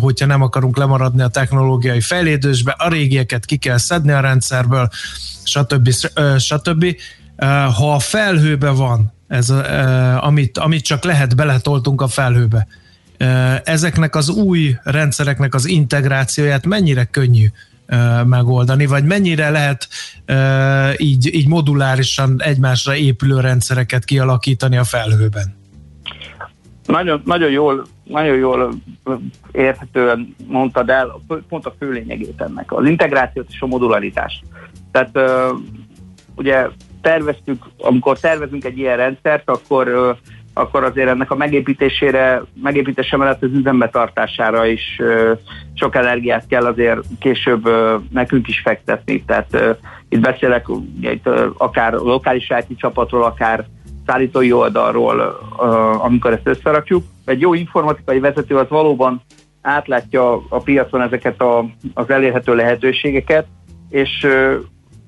[0.00, 4.88] hogyha nem akarunk lemaradni a technológiai fejlődésbe, a régieket ki kell szedni a rendszerből,
[5.44, 5.94] stb.
[6.38, 6.96] stb.
[7.74, 9.50] Ha a felhőbe van, ez,
[10.20, 12.66] amit, amit csak lehet, beletoltunk a felhőbe,
[13.64, 17.46] ezeknek az új rendszereknek az integrációját mennyire könnyű
[18.24, 19.88] megoldani, vagy mennyire lehet
[20.96, 25.56] így, így modulárisan egymásra épülő rendszereket kialakítani a felhőben?
[26.86, 28.74] Nagyon, nagyon, jól, nagyon jól
[29.52, 34.42] érthetően mondtad el pont a fő lényegét ennek, az integrációt és a modularitást.
[34.90, 35.18] Tehát
[36.34, 36.66] ugye
[37.00, 40.16] terveztük, amikor tervezünk egy ilyen rendszert, akkor
[40.58, 45.00] akkor azért ennek a megépítésére, megépítése mellett az üzembe tartására is
[45.74, 47.68] sok energiát kell azért később
[48.12, 49.24] nekünk is fektetni.
[49.24, 49.76] Tehát
[50.08, 50.66] itt beszélek
[51.00, 53.66] itt, akár lokális IT csapatról, akár
[54.06, 55.20] szállítói oldalról,
[55.98, 57.04] amikor ezt összerakjuk.
[57.24, 59.22] Egy jó informatikai vezető az valóban
[59.62, 63.46] átlátja a piacon ezeket a, az elérhető lehetőségeket,
[63.88, 64.26] és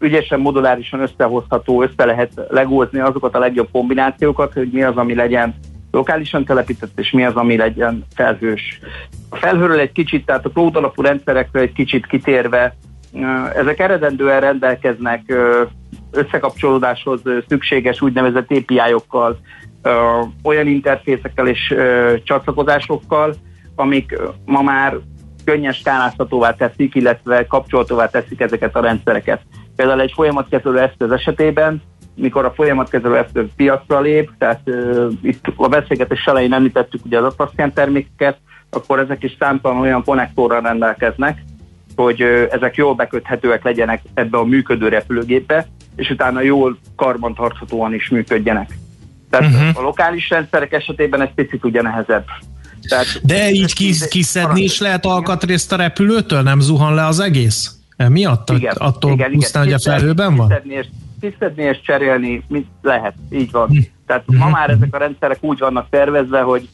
[0.01, 5.55] ügyesen, modulárisan összehozható, össze lehet legózni azokat a legjobb kombinációkat, hogy mi az, ami legyen
[5.91, 8.81] lokálisan telepített, és mi az, ami legyen felhős.
[9.29, 12.77] A felhőről egy kicsit, tehát a cloud alapú rendszerekről egy kicsit kitérve,
[13.57, 15.35] ezek eredendően rendelkeznek
[16.11, 19.39] összekapcsolódáshoz szükséges úgynevezett API-okkal,
[20.43, 21.75] olyan interfészekkel és
[22.25, 23.35] csatlakozásokkal,
[23.75, 24.97] amik ma már
[25.45, 29.41] könnyen skálázhatóvá teszik, illetve kapcsolhatóvá teszik ezeket a rendszereket.
[29.81, 31.83] Például egy folyamatkezelő eszköz esetében,
[32.15, 37.25] mikor a folyamatkezelő eszköz piacra lép, tehát uh, itt a beszélgetés elején említettük ugye az
[37.25, 38.39] Atlassian termékeket,
[38.71, 41.45] akkor ezek is számtalan olyan konnektorral rendelkeznek,
[41.97, 45.67] hogy uh, ezek jól beköthetőek legyenek ebbe a működő repülőgépbe,
[45.97, 48.79] és utána jól karbantarthatóan is működjenek.
[49.31, 49.79] Tehát uh-huh.
[49.79, 52.25] a lokális rendszerek esetében ez picit ugye nehezebb.
[52.89, 56.43] Tehát, De így kis, kiszedni is lehet alkatrészt a repülőtől?
[56.43, 57.80] Nem zuhan le az egész?
[58.09, 58.51] Miatt?
[58.51, 59.79] Igen, attól igen, pusztán, igen.
[59.79, 60.53] hogy a felhőben van?
[61.21, 63.69] Kiszedni és, cserélni mit lehet, így van.
[63.69, 63.79] Hm.
[64.07, 64.51] Tehát ma hm.
[64.51, 66.69] már ezek a rendszerek úgy vannak tervezve, hogy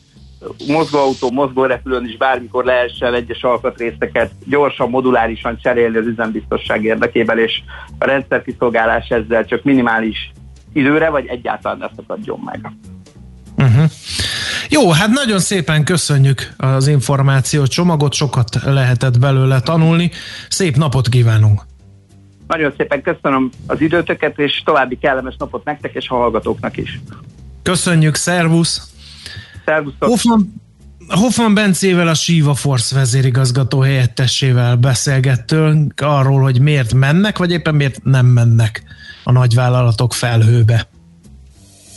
[0.66, 7.62] mozgóautó, mozgórepülőn is bármikor lehessen egyes alkatrészeket gyorsan, modulárisan cserélni az üzembiztosság érdekében, és
[7.98, 10.32] a rendszer kiszolgálás ezzel csak minimális
[10.72, 12.72] időre, vagy egyáltalán ne szakadjon meg.
[13.56, 13.90] Uh-huh.
[14.70, 20.10] Jó, hát nagyon szépen köszönjük az információ csomagot, sokat lehetett belőle tanulni.
[20.48, 21.62] Szép napot kívánunk!
[22.46, 27.00] Nagyon szépen köszönöm az időtöket, és további kellemes napot nektek és a hallgatóknak is.
[27.62, 28.90] Köszönjük, szervusz!
[29.64, 30.08] Szervusztok!
[30.08, 30.52] Hoffman,
[31.08, 38.04] Hoffman Bencével, a Siva Force vezérigazgató helyettessével beszélgettünk arról, hogy miért mennek, vagy éppen miért
[38.04, 38.82] nem mennek
[39.24, 40.88] a nagyvállalatok felhőbe.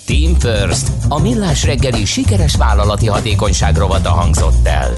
[0.10, 4.94] Team First, a millás reggeli sikeres vállalati hatékonyság rovata hangzott el.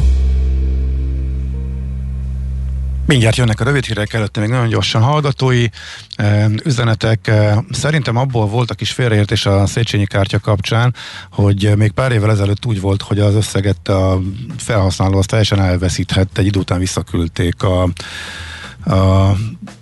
[3.05, 5.65] Mindjárt jönnek a rövid hírek előtte, még nagyon gyorsan hallgatói
[6.63, 7.31] üzenetek.
[7.71, 10.95] Szerintem abból voltak is félreértés a Széchenyi kártya kapcsán,
[11.31, 14.19] hogy még pár évvel ezelőtt úgy volt, hogy az összeget a
[14.57, 17.89] felhasználó az teljesen elveszíthet, egy idő után visszaküldték a
[18.85, 19.31] a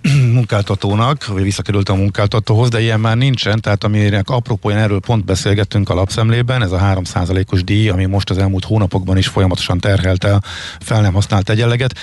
[0.32, 5.88] munkáltatónak, vagy visszakerült a munkáltatóhoz, de ilyen már nincsen, tehát aminek apropóján erről pont beszélgettünk
[5.88, 10.42] a lapszemlében, ez a 3%-os díj, ami most az elmúlt hónapokban is folyamatosan terhelte a
[10.80, 11.94] fel nem használt egyenleget,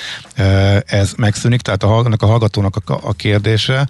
[0.86, 3.88] ez megszűnik, tehát a, a hallgatónak a, a kérdése,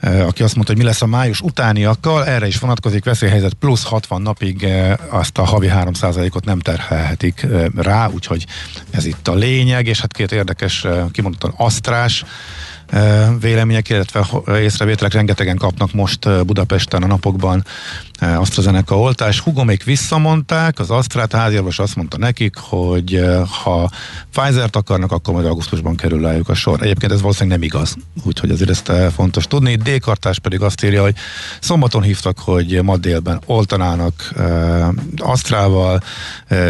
[0.00, 4.22] aki azt mondta, hogy mi lesz a május utániakkal, erre is vonatkozik veszélyhelyzet plusz 60
[4.22, 4.66] napig
[5.08, 8.46] azt a havi 3%-ot nem terhelhetik rá, úgyhogy
[8.90, 12.24] ez itt a lényeg, és hát két érdekes, kimondottan asztrás
[13.40, 14.26] vélemények, illetve
[14.60, 17.64] észrevételek rengetegen kapnak most Budapesten a napokban
[18.20, 19.42] AstraZeneca oltás.
[19.64, 23.24] még visszamondták, az Astrát háziorvos azt mondta nekik, hogy
[23.62, 23.90] ha
[24.32, 26.82] Pfizer-t akarnak, akkor majd augusztusban kerül rájuk a sor.
[26.82, 29.76] Egyébként ez valószínűleg nem igaz, úgyhogy azért ezt fontos tudni.
[29.76, 31.14] D-kartás pedig azt írja, hogy
[31.60, 34.34] szombaton hívtak, hogy ma délben oltanának
[35.16, 36.02] Astrával,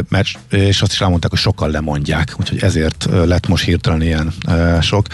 [0.09, 4.33] mert, és azt is elmondták, hogy sokkal lemondják, úgyhogy ezért lett most hirtelen ilyen
[4.81, 5.07] sok.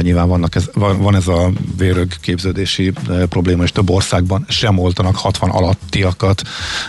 [0.00, 2.92] Nyilván vannak ez, van, van ez a vérög képződési
[3.28, 6.42] probléma, és több országban sem oltanak 60 alatt alattiakat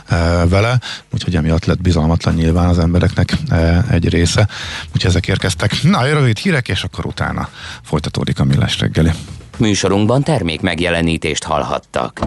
[0.07, 0.79] e, vele,
[1.13, 4.47] úgyhogy emiatt lett bizalmatlan nyilván az embereknek e, egy része.
[4.85, 5.83] Úgyhogy ezek érkeztek.
[5.83, 7.49] Na, rövid hírek, és akkor utána
[7.83, 9.11] folytatódik a millás reggeli.
[9.57, 12.19] Műsorunkban termék megjelenítést hallhattak.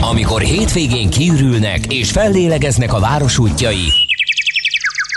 [0.00, 3.92] Amikor hétvégén kiürülnek és fellélegeznek a város útjai,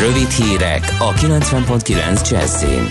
[0.00, 2.88] Rövid hírek a 90.9 Jazzin.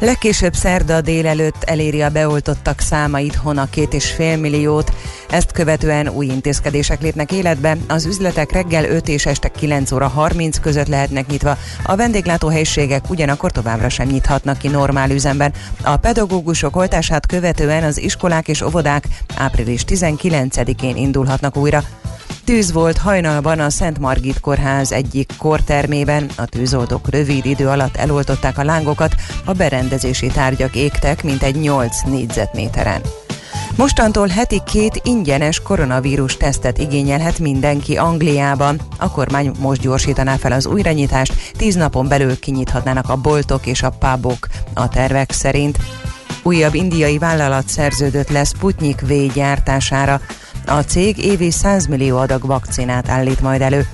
[0.00, 4.92] Legkésőbb szerda délelőtt eléri a beoltottak száma itthon a két és fél milliót.
[5.30, 7.76] Ezt követően új intézkedések lépnek életbe.
[7.88, 11.56] Az üzletek reggel 5 és este 9 óra 30 között lehetnek nyitva.
[11.82, 15.52] A vendéglátóhelyiségek ugyanakkor továbbra sem nyithatnak ki normál üzemben.
[15.82, 19.04] A pedagógusok oltását követően az iskolák és óvodák
[19.36, 21.84] április 19-én indulhatnak újra.
[22.44, 26.30] Tűz volt hajnalban a Szent Margit kórház egyik kortermében.
[26.36, 29.14] A tűzoldók rövid idő alatt eloltották a lángokat,
[29.44, 33.00] a berendezési tárgyak égtek, mint egy 8 négyzetméteren.
[33.76, 38.80] Mostantól heti két ingyenes koronavírus tesztet igényelhet mindenki Angliában.
[38.98, 43.90] A kormány most gyorsítaná fel az újranyitást, tíz napon belül kinyithatnának a boltok és a
[43.90, 45.78] pubok a tervek szerint.
[46.42, 50.20] Újabb indiai vállalat szerződött lesz Sputnik V gyártására.
[50.68, 53.86] A cég évi 100 millió adag vakcinát állít majd elő.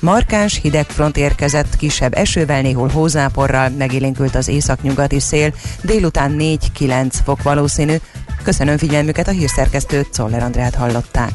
[0.00, 7.96] Markáns hidegfront érkezett kisebb esővel, néhol hózáporral, megélénkült az északnyugati szél, délután 4-9 fok valószínű.
[8.42, 11.32] Köszönöm figyelmüket, a hírszerkesztőt Czoller Andrát hallották.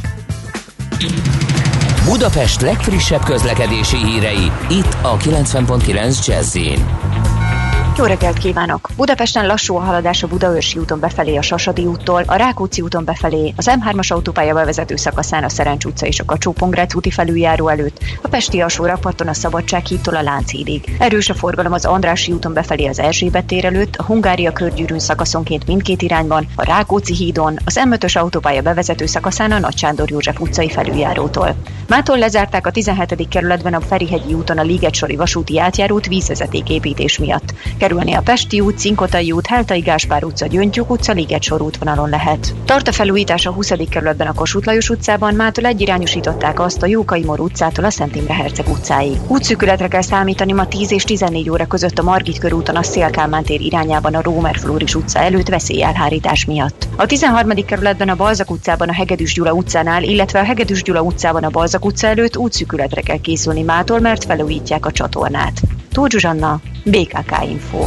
[2.06, 6.56] Budapest legfrissebb közlekedési hírei, itt a 90.9 jazz
[7.98, 8.90] jó reggelt kívánok!
[8.96, 13.54] Budapesten lassú a haladás a Budaörsi úton befelé a Sasadi úttól, a Rákóczi úton befelé,
[13.58, 16.56] az M3-as autópálya bevezető szakaszán a Szerencs utca és a kacsó
[16.96, 20.96] úti felüljáró előtt, a Pesti alsó rakparton a Szabadság hídtól a Lánchídig.
[21.00, 25.68] Erős a forgalom az Andrási úton befelé az Erzsébet tér előtt, a Hungária körgyűrűn szakaszonként
[25.68, 30.70] mindkét irányban, a Rákóczi hídon, az M5-ös autópálya bevezető szakaszán a Nagy Sándor József utcai
[30.70, 31.56] felüljárótól.
[31.88, 33.28] Mától lezárták a 17.
[33.28, 39.32] kerületben a Ferihegyi úton a Ligetsori vasúti átjárót vízvezetéképítés miatt kerülni a Pesti út, Cinkotai
[39.32, 42.56] út, Heltai Gáspár utca, Gyöngytyúk utca, Ligetsor útvonalon lehet.
[42.66, 43.72] Tart a felújítás a 20.
[43.90, 48.34] kerületben a Kossuth Lajos utcában, mától egyirányosították azt a Jókai Mor utcától a Szent Imre
[48.34, 49.18] Herceg utcáig.
[49.28, 53.62] Útszűkületre kell számítani ma 10 és 14 óra között a Margit körúton a Szélkálmán tér
[53.62, 56.88] irányában a Rómer Flóris utca előtt veszélyelhárítás miatt.
[56.96, 57.66] A 13.
[57.66, 61.86] kerületben a Balzak utcában a Hegedűs Gyula utcánál, illetve a Hegedűs Gyula utcában a Balzak
[61.86, 65.62] utca előtt útszűkületre kell készülni mától, mert felújítják a csatornát.
[65.94, 67.86] Tóth Zsuzsanna, BKK Info.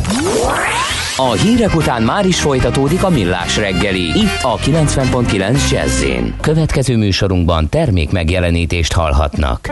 [1.16, 4.02] A hírek után már is folytatódik a millás reggeli.
[4.02, 6.04] Itt a 90.9 jazz
[6.40, 9.70] Következő műsorunkban termék megjelenítést hallhatnak.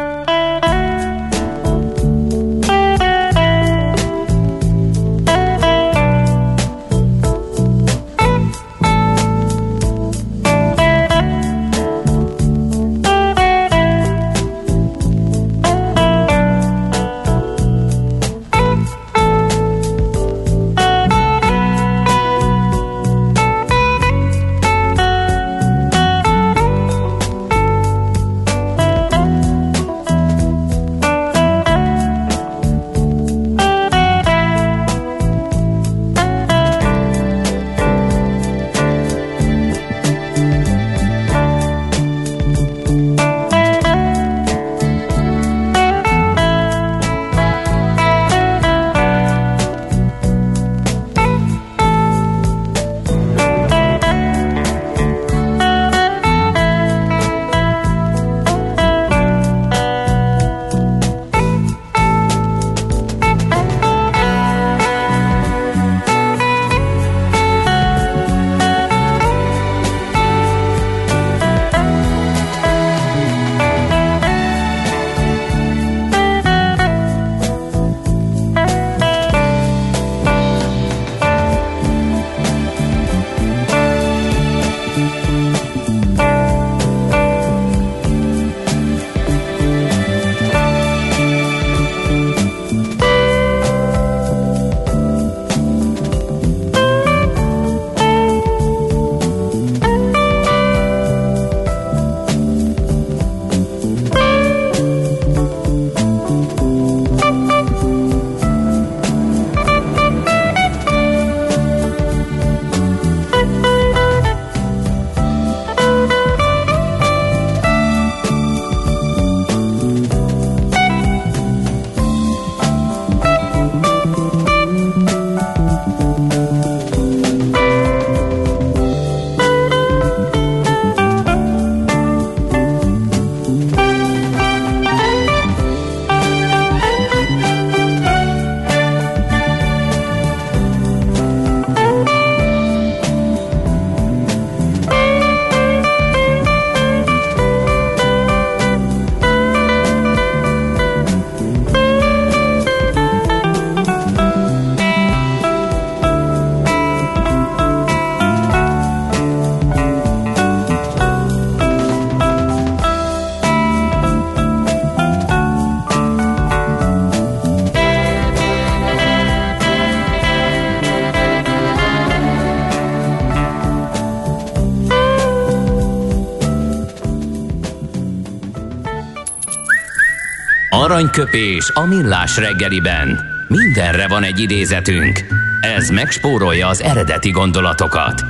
[180.95, 183.21] Aranyköpés a millás reggeliben.
[183.49, 185.21] Mindenre van egy idézetünk.
[185.61, 188.23] Ez megspórolja az eredeti gondolatokat.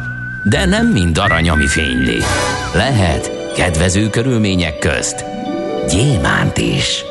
[0.45, 2.19] De nem mind arany, ami fényli.
[2.75, 5.25] Lehet kedvező körülmények közt
[5.89, 7.05] gyémánt is.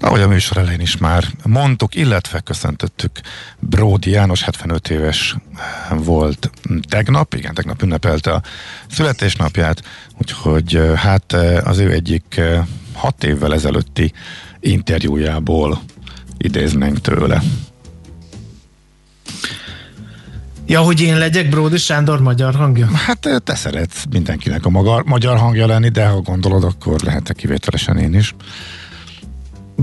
[0.00, 3.20] Ahogy a műsor elején is már mondtuk, illetve köszöntöttük
[3.58, 5.36] Bródi János, 75 éves
[5.90, 6.50] volt
[6.88, 8.42] tegnap, igen, tegnap ünnepelte a
[8.90, 9.82] születésnapját,
[10.18, 11.32] úgyhogy hát
[11.64, 12.40] az ő egyik
[13.00, 14.12] hat évvel ezelőtti
[14.60, 15.80] interjújából
[16.38, 17.42] idéznénk tőle.
[20.66, 22.86] Ja, hogy én legyek Bródi Sándor magyar hangja?
[22.86, 27.98] Hát te szeretsz mindenkinek a maga, magyar hangja lenni, de ha gondolod, akkor lehetek kivételesen
[27.98, 28.34] én is.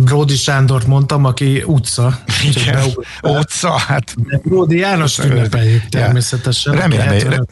[0.03, 2.19] Bródi Sándort mondtam, aki utca.
[2.43, 2.83] Igen,
[3.21, 4.15] utca, hát.
[4.43, 6.75] Bródi János ünnepeljük természetesen.
[6.75, 7.43] Remélem, re,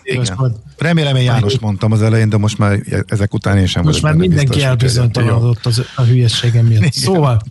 [0.77, 4.13] remélem én János mondtam az elején, de most már ezek után én sem Most már
[4.13, 6.93] mindenki elbizonytalanodott az, a hülyeségem miatt.
[6.93, 7.41] Szóval,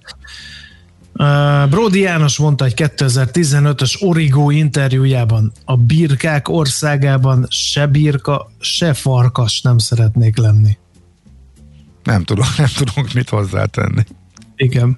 [1.18, 9.78] Uh, János mondta egy 2015-ös Origo interjújában, a birkák országában se birka, se farkas nem
[9.78, 10.78] szeretnék lenni.
[12.02, 14.04] Nem tudom, nem tudunk mit hozzátenni.
[14.64, 14.96] Igen.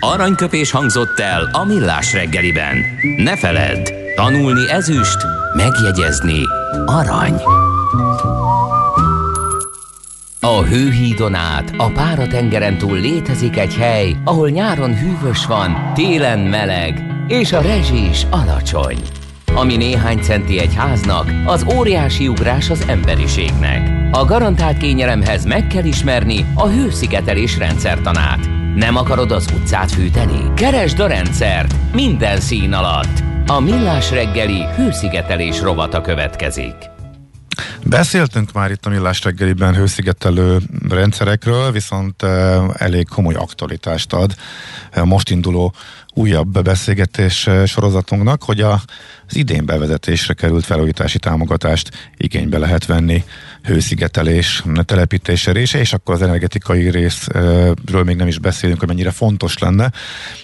[0.00, 2.76] Aranyköpés hangzott el a millás reggeliben.
[3.16, 5.18] Ne feledd, tanulni ezüst,
[5.56, 6.42] megjegyezni
[6.86, 7.34] arany.
[10.40, 17.04] A hőhídon át, a Pára-tengeren túl létezik egy hely, ahol nyáron hűvös van, télen meleg,
[17.28, 18.98] és a rezsi is alacsony.
[19.54, 24.08] Ami néhány centi egy háznak, az óriási ugrás az emberiségnek.
[24.12, 28.48] A garantált kényelemhez meg kell ismerni a hőszigetelés rendszertanát.
[28.74, 30.54] Nem akarod az utcát fűteni?
[30.54, 33.22] Keresd a rendszert minden szín alatt.
[33.46, 36.74] A Millás reggeli hőszigetelés rovata következik.
[37.84, 44.34] Beszéltünk már itt a Millás reggeliben hőszigetelő rendszerekről, viszont eh, elég komoly aktualitást ad
[44.94, 45.74] a most induló
[46.14, 48.72] újabb beszélgetés eh, sorozatunknak, hogy a,
[49.28, 53.24] az idén bevezetésre került felújítási támogatást igénybe lehet venni
[53.62, 59.58] hőszigetelés telepítésére is, és akkor az energetikai részről még nem is beszélünk, hogy mennyire fontos
[59.58, 59.90] lenne,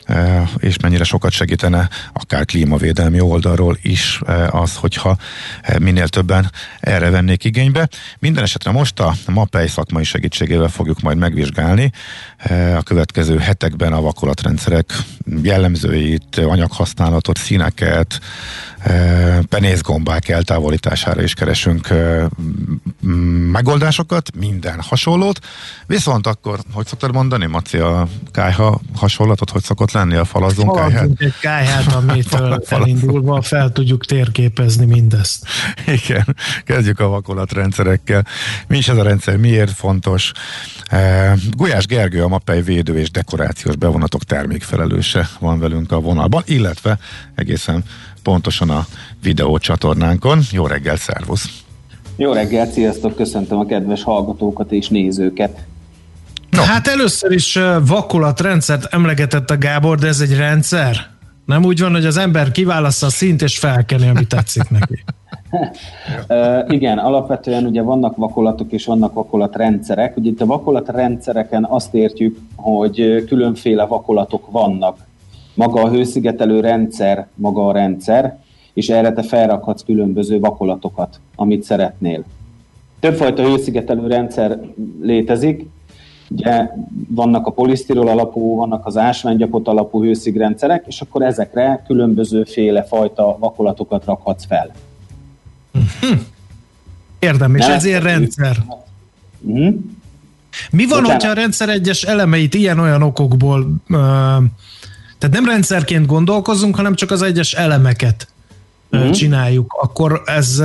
[0.05, 5.17] eh, és mennyire sokat segítene akár klímavédelmi oldalról is eh, az, hogyha
[5.79, 6.51] minél többen
[6.81, 7.89] erre vennék igénybe.
[8.19, 11.93] Minden esetre most a MAPEI szakmai segítségével fogjuk majd megvizsgálni
[12.77, 14.93] a következő hetekben a vakolatrendszerek
[15.43, 18.21] jellemzőit, anyaghasználatot, színeket,
[19.49, 21.89] penészgombák eltávolítására is keresünk
[23.51, 25.39] megoldásokat, minden hasonlót.
[25.87, 31.09] Viszont akkor, hogy szoktad mondani, Maci, a kájha hasonlatot, hogy szokott lenni a falazunk kájhát?
[31.19, 35.47] egy kájhát, amitől elindulva fel tudjuk térképezni mindezt.
[35.87, 38.27] Igen, kezdjük a vakolatrendszerekkel.
[38.67, 40.33] Mi is ez a rendszer, miért fontos?
[41.51, 46.99] Gulyás Gergő, a MAPEI védő és dekorációs bevonatok termékfelelőse van velünk a vonalban, illetve
[47.35, 47.85] egészen
[48.27, 48.87] pontosan a
[49.23, 50.39] videócsatornánkon.
[50.53, 51.65] Jó reggel, szervusz!
[52.17, 55.59] Jó reggel, sziasztok, köszöntöm a kedves hallgatókat és nézőket.
[56.51, 56.63] No.
[56.63, 60.97] Hát először is vakulatrendszert emlegetett a Gábor, de ez egy rendszer?
[61.45, 65.05] Nem úgy van, hogy az ember kiválaszza a szint és felkeni, ami tetszik neki.
[66.29, 70.17] uh, igen, alapvetően ugye vannak vakolatok és vannak vakolatrendszerek.
[70.17, 75.06] Ugye itt a vakolatrendszereken azt értjük, hogy különféle vakolatok vannak.
[75.57, 78.39] Maga a hőszigetelő rendszer, maga a rendszer,
[78.73, 82.25] és erre te felrakhatsz különböző vakolatokat, amit szeretnél.
[83.01, 84.61] Többfajta hőszigetelő rendszer
[85.01, 85.67] létezik,
[86.29, 86.69] ugye
[87.09, 94.05] vannak a polisztirol alapú, vannak az ásványgyapot alapú hőszigrendszerek, és akkor ezekre különbözőféle fajta vakolatokat
[94.05, 94.73] rakhatsz fel.
[95.73, 96.17] Hm.
[97.19, 98.57] Érdem, és ezért rendszer.
[99.45, 99.69] Hm?
[100.71, 101.11] Mi van, Bocsánat.
[101.11, 103.99] hogyha a rendszer egyes elemeit ilyen-olyan okokból, uh,
[105.19, 108.29] tehát nem rendszerként gondolkozunk, hanem csak az egyes elemeket
[108.93, 109.11] uh-huh.
[109.11, 110.63] csináljuk, akkor ez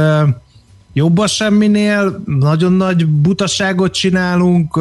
[0.93, 4.75] jobb a semminél, nagyon nagy butaságot csinálunk,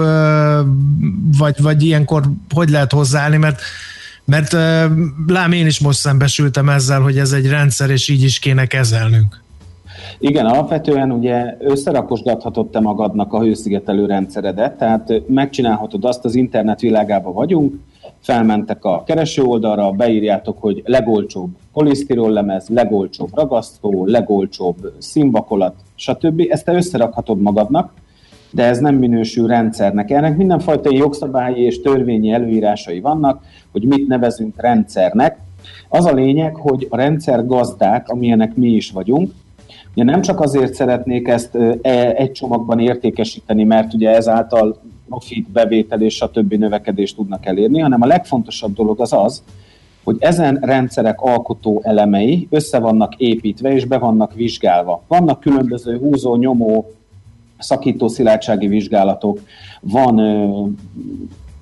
[1.39, 2.23] vagy, vagy ilyenkor
[2.55, 3.61] hogy lehet hozzáállni, mert
[4.25, 4.53] mert
[5.27, 9.43] lám én is most szembesültem ezzel, hogy ez egy rendszer, és így is kéne kezelnünk.
[10.19, 17.33] Igen, alapvetően ugye összerakosgathatod te magadnak a hőszigetelő rendszeredet, tehát megcsinálhatod azt, az internet világában
[17.33, 17.75] vagyunk,
[18.21, 26.43] felmentek a kereső oldalra, beírjátok, hogy legolcsóbb polisztirol lemez, legolcsóbb ragasztó, legolcsóbb színvakolat, stb.
[26.49, 27.93] Ezt te összerakhatod magadnak,
[28.51, 30.11] de ez nem minősül rendszernek.
[30.11, 33.43] Ennek mindenfajta jogszabályi és törvényi előírásai vannak,
[33.73, 35.39] hogy mit nevezünk rendszernek.
[35.89, 39.31] Az a lényeg, hogy a rendszer gazdák, amilyenek mi is vagyunk,
[39.95, 46.01] Ugye nem csak azért szeretnék ezt e, egy csomagban értékesíteni, mert ugye ezáltal profit, bevétel
[46.01, 49.43] és a többi növekedést tudnak elérni, hanem a legfontosabb dolog az az,
[50.05, 55.03] hogy ezen rendszerek alkotó elemei össze vannak építve és be vannak vizsgálva.
[55.07, 56.91] Vannak különböző húzó, nyomó,
[57.59, 59.41] szakító szilárdsági vizsgálatok,
[59.81, 60.15] van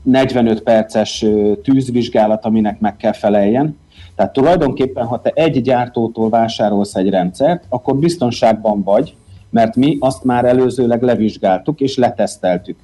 [0.03, 1.25] 45 perces
[1.63, 3.77] tűzvizsgálat, aminek meg kell feleljen.
[4.15, 9.15] Tehát tulajdonképpen, ha te egy gyártótól vásárolsz egy rendszert, akkor biztonságban vagy,
[9.51, 12.77] mert mi azt már előzőleg levizsgáltuk és leteszteltük.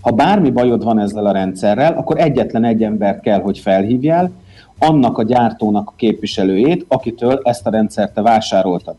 [0.00, 4.30] Ha bármi bajod van ezzel a rendszerrel, akkor egyetlen egy embert kell, hogy felhívjál,
[4.78, 8.94] annak a gyártónak a képviselőjét, akitől ezt a rendszert te vásároltad.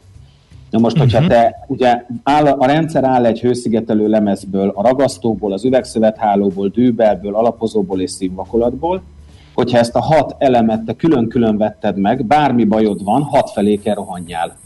[0.69, 1.33] Na most, hogyha uh-huh.
[1.33, 8.01] te, ugye áll, a rendszer áll egy hőszigetelő lemezből, a ragasztóból, az üvegszövethálóból, dűbelből, alapozóból
[8.01, 9.01] és színvakolatból,
[9.53, 13.95] hogyha ezt a hat elemet te külön-külön vetted meg, bármi bajod van, hat felé kell
[13.95, 14.57] rohanjál.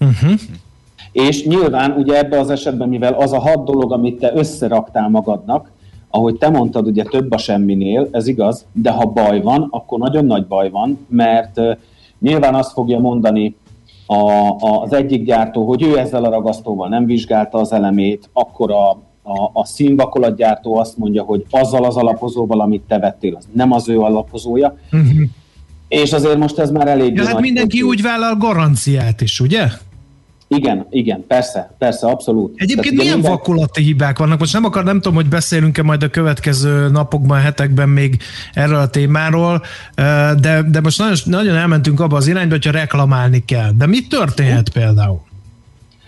[0.00, 0.40] Uh-huh.
[1.12, 5.70] És nyilván ugye ebbe az esetben, mivel az a hat dolog, amit te összeraktál magadnak,
[6.10, 10.24] ahogy te mondtad, ugye több a semminél, ez igaz, de ha baj van, akkor nagyon
[10.24, 11.60] nagy baj van, mert
[12.18, 13.56] nyilván azt fogja mondani
[14.06, 18.70] a, a, az egyik gyártó, hogy ő ezzel a ragasztóval nem vizsgálta az elemét, akkor
[18.70, 18.90] a,
[19.22, 23.88] a, a színvakolatgyártó azt mondja, hogy azzal az alapozóval, amit te vettél, az nem az
[23.88, 24.76] ő alapozója.
[24.92, 25.20] Uh-huh.
[25.88, 27.16] És azért most ez már elég.
[27.16, 29.66] Ja, hát mindenki úgy vállal garanciát is, ugye?
[30.56, 32.52] Igen, igen, persze, persze, abszolút.
[32.56, 33.30] Egyébként Tehát, milyen minden...
[33.30, 34.38] vakulati hibák vannak?
[34.38, 38.22] Most nem akar, nem tudom, hogy beszélünk-e majd a következő napokban, hetekben még
[38.52, 39.62] erről a témáról,
[40.40, 43.72] de, de most nagyon, nagyon elmentünk abba az irányba, hogyha reklamálni kell.
[43.76, 45.20] De mi történhet például?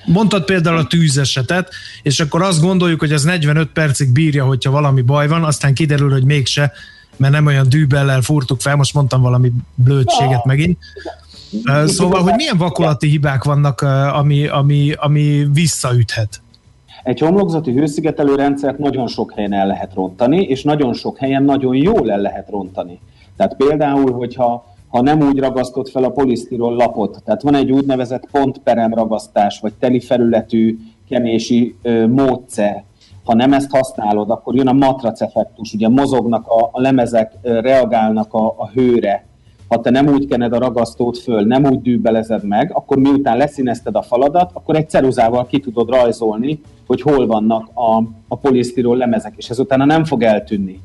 [0.05, 1.68] Mondtad például a tűzesetet,
[2.03, 6.11] és akkor azt gondoljuk, hogy ez 45 percig bírja, hogyha valami baj van, aztán kiderül,
[6.11, 6.72] hogy mégse,
[7.16, 10.78] mert nem olyan dűbellel furtuk fel, most mondtam valami blödséget megint.
[11.84, 13.80] Szóval, hogy milyen vakolati hibák vannak,
[14.12, 16.42] ami, ami, ami visszaüthet?
[17.03, 21.76] Egy homlokzati hőszigetelő rendszert nagyon sok helyen el lehet rontani, és nagyon sok helyen nagyon
[21.76, 23.00] jól el lehet rontani.
[23.36, 28.28] Tehát például, hogyha ha nem úgy ragasztott fel a polisztirol lapot, tehát van egy úgynevezett
[28.30, 30.78] pontperem ragasztás, vagy teli felületű
[31.09, 32.84] kenési ö, módszer,
[33.24, 38.34] ha nem ezt használod, akkor jön a matrac effektus, ugye mozognak a, a lemezek, reagálnak
[38.34, 39.26] a, a hőre,
[39.72, 43.96] ha te nem úgy kened a ragasztót föl, nem úgy dűbelezed meg, akkor miután leszínezted
[43.96, 49.34] a faladat, akkor egy ceruzával ki tudod rajzolni, hogy hol vannak a, a polisztirol lemezek,
[49.36, 50.80] és ez utána nem fog eltűnni.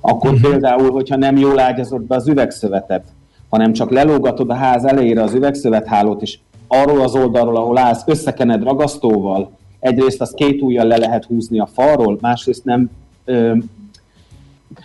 [0.00, 0.50] Akkor uh-huh.
[0.50, 3.04] például, hogyha nem jól ágyazod be az üvegszövetet,
[3.48, 8.62] hanem csak lelógatod a ház elejére az üvegszövethálót, és arról az oldalról, ahol állsz, összekened
[8.62, 12.90] ragasztóval, egyrészt az két ujjal le lehet húzni a falról, másrészt nem
[13.24, 13.56] ö,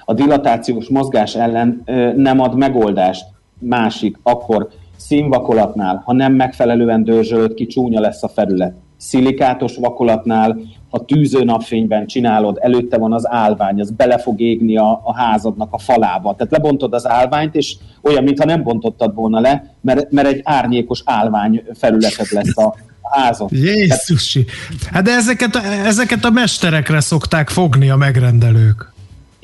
[0.05, 7.53] a dilatációs mozgás ellen ö, nem ad megoldást másik, akkor színvakolatnál, ha nem megfelelően dörzsölöd
[7.53, 8.73] ki, csúnya lesz a felület.
[8.97, 15.01] Szilikátos vakolatnál, ha tűző napfényben csinálod, előtte van az állvány, az bele fog égni a,
[15.03, 16.35] a házadnak a falába.
[16.35, 21.01] Tehát lebontod az állványt, és olyan, mintha nem bontottad volna le, mert, mert egy árnyékos
[21.05, 22.75] állvány felületed lesz a,
[23.09, 23.51] házat.
[23.51, 24.45] Jézusi!
[24.91, 25.55] Hát de ezeket,
[25.85, 28.91] ezeket a mesterekre szokták fogni a megrendelők.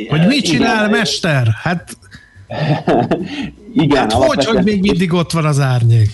[0.07, 0.99] Hogy mit csinál Igen.
[0.99, 1.47] mester?
[1.63, 1.97] Hát
[3.83, 4.09] igen.
[4.09, 6.09] Hát hogy, hogy még mindig ott van az árnyék?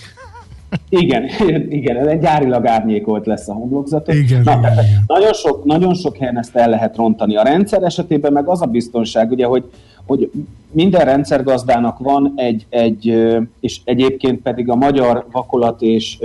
[0.88, 1.28] Igen,
[1.78, 4.14] igen, gyárilag árnyékolt lesz a homlokzatot.
[4.14, 5.04] Igen, Na, igen, igen.
[5.06, 7.36] Nagyon, sok, nagyon sok helyen ezt el lehet rontani.
[7.36, 9.64] A rendszer esetében meg az a biztonság, ugye, hogy,
[10.06, 10.30] hogy
[10.70, 13.26] minden rendszergazdának van egy, egy,
[13.60, 16.18] és egyébként pedig a Magyar Vakolat és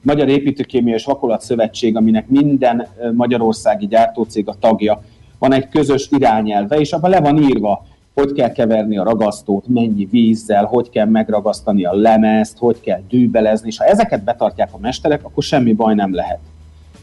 [0.00, 5.02] Magyar Építőkémia és Vakolat Szövetség, aminek minden magyarországi gyártócég a tagja,
[5.38, 10.08] van egy közös irányelve, és abban le van írva, hogy kell keverni a ragasztót, mennyi
[10.10, 15.24] vízzel, hogy kell megragasztani a lemezt, hogy kell dűbelezni, és ha ezeket betartják a mesterek,
[15.24, 16.38] akkor semmi baj nem lehet.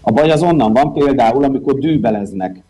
[0.02, 2.64] A baj az onnan van például, amikor dűbeleznek,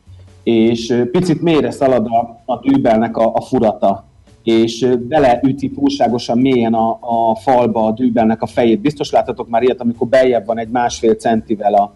[0.44, 4.06] és picit mélyre szalad a, a dűbelnek a, a furata,
[4.44, 8.80] és beleüti túlságosan mélyen a, a falba a dűbelnek a fejét.
[8.80, 11.96] Biztos láttatok már ilyet, amikor beljebb van egy másfél centivel a,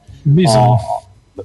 [0.56, 0.80] a, a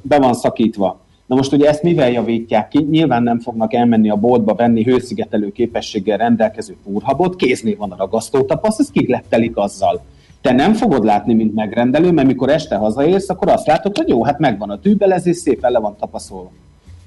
[0.03, 1.01] be van szakítva.
[1.31, 2.87] Na most ugye ezt mivel javítják ki?
[2.91, 8.79] Nyilván nem fognak elmenni a boltba venni hőszigetelő képességgel rendelkező fúrhabot, kéznél van a ragasztótapasz,
[8.79, 10.01] ez kiglettelik azzal.
[10.41, 14.25] Te nem fogod látni, mint megrendelő, mert mikor este hazaérsz, akkor azt látod, hogy jó,
[14.25, 16.51] hát megvan a tűbelezés, szépen le van tapaszolva.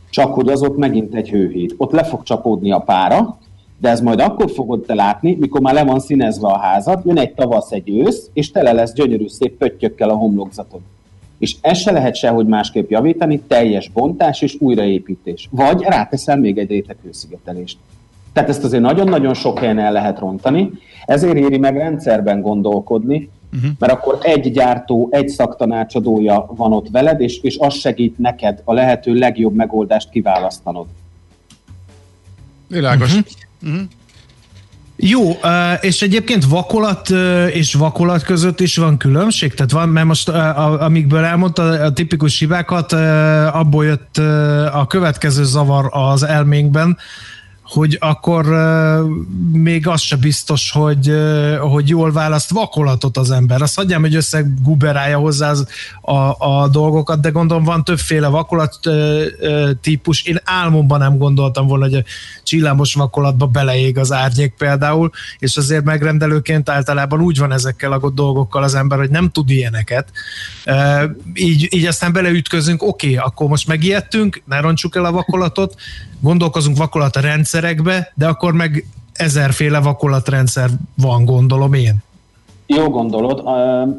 [0.09, 1.73] Csak hogy az ott megint egy hőhét.
[1.77, 3.37] Ott le fog csapódni a pára,
[3.79, 7.17] de ez majd akkor fogod te látni, mikor már le van színezve a házad, jön
[7.17, 10.81] egy tavasz, egy ősz, és tele lesz gyönyörű szép pöttyökkel a homlokzatod
[11.43, 15.47] és ezt se lehet sehogy másképp javítani, teljes bontás és újraépítés.
[15.51, 17.77] Vagy ráteszel még egy réteg hőszigetelést.
[18.33, 20.71] Tehát ezt azért nagyon-nagyon sok helyen el lehet rontani,
[21.05, 23.71] ezért éri meg rendszerben gondolkodni, Uh-huh.
[23.79, 28.73] Mert akkor egy gyártó, egy szaktanácsadója van ott veled, és, és az segít neked a
[28.73, 30.85] lehető legjobb megoldást kiválasztanod.
[32.67, 33.15] Világos.
[33.15, 33.25] Uh-huh.
[33.63, 33.81] Uh-huh.
[34.95, 35.31] Jó,
[35.81, 37.09] és egyébként vakolat
[37.49, 39.53] és vakolat között is van különbség?
[39.53, 40.29] Tehát van, mert most
[40.79, 42.91] amikből elmondta a tipikus hibákat,
[43.53, 44.17] abból jött
[44.73, 46.97] a következő zavar az elménkben,
[47.73, 48.45] hogy akkor
[49.51, 51.13] még az se biztos, hogy,
[51.59, 53.61] hogy jól választ vakolatot az ember.
[53.61, 55.67] Azt hagyjám, hogy összeguberálja hozzá az,
[56.01, 58.79] a, a dolgokat, de gondolom van többféle vakolat
[59.81, 60.23] típus.
[60.23, 62.03] Én álmomban nem gondoltam volna, hogy a
[62.43, 68.63] csillámos vakolatba beleég az árnyék például, és azért megrendelőként általában úgy van ezekkel a dolgokkal
[68.63, 70.11] az ember, hogy nem tud ilyeneket.
[71.33, 75.75] Így, így aztán beleütközünk, oké, okay, akkor most megijedtünk, ne roncsuk el a vakolatot,
[76.23, 81.95] gondolkozunk vakolat a rendszerekbe, de akkor meg ezerféle vakolatrendszer van, gondolom én.
[82.65, 83.43] Jó gondolod.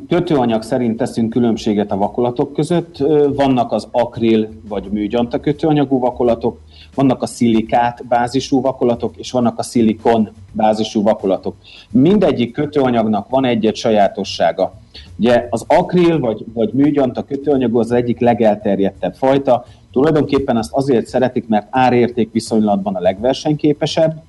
[0.08, 2.96] Kötőanyag szerint teszünk különbséget a vakolatok között.
[3.36, 6.60] Vannak az akril vagy műgyanta kötőanyagú vakolatok,
[6.94, 11.54] vannak a szilikát bázisú vakolatok, és vannak a szilikon bázisú vakolatok.
[11.90, 14.74] Mindegyik kötőanyagnak van egy-egy sajátossága.
[15.16, 19.64] Ugye az akril vagy, vagy műgyanta kötőanyag az egyik legelterjedtebb fajta,
[19.94, 24.22] Tulajdonképpen azt azért szeretik, mert árérték viszonylatban a legversenyképesebb,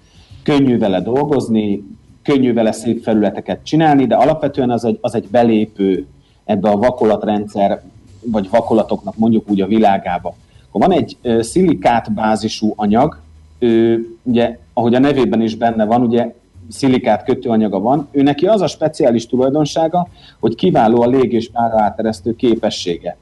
[0.44, 1.84] könnyű vele dolgozni,
[2.24, 6.08] könnyű vele szép felületeket csinálni, de alapvetően az egy, az egy belépő
[6.44, 7.82] ebbe a vakolatrendszer,
[8.26, 10.36] vagy vakolatoknak mondjuk úgy a világába.
[10.68, 13.20] Akkor van egy ö, szilikát bázisú anyag,
[13.60, 16.34] ő, ugye, ahogy a nevében is benne van, ugye
[16.70, 20.08] szilikát kötőanyaga van, ő neki az a speciális tulajdonsága,
[20.40, 23.18] hogy kiváló a lég- és áteresztő képessége.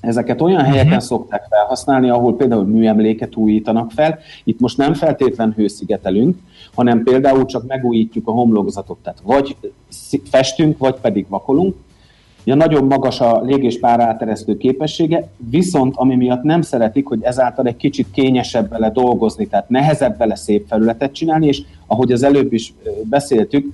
[0.00, 0.74] Ezeket olyan uh-huh.
[0.74, 4.18] helyeken szokták felhasználni, ahol például műemléket újítanak fel.
[4.44, 6.38] Itt most nem feltétlen hőszigetelünk,
[6.74, 8.98] hanem például csak megújítjuk a homlokzatot.
[9.02, 9.56] Tehát vagy
[10.30, 11.76] festünk, vagy pedig vakolunk.
[12.44, 13.80] Ja, nagyon magas a lég- és
[14.58, 20.18] képessége, viszont ami miatt nem szeretik, hogy ezáltal egy kicsit kényesebb vele dolgozni, tehát nehezebb
[20.18, 23.72] vele szép felületet csinálni, és ahogy az előbb is beszéltük,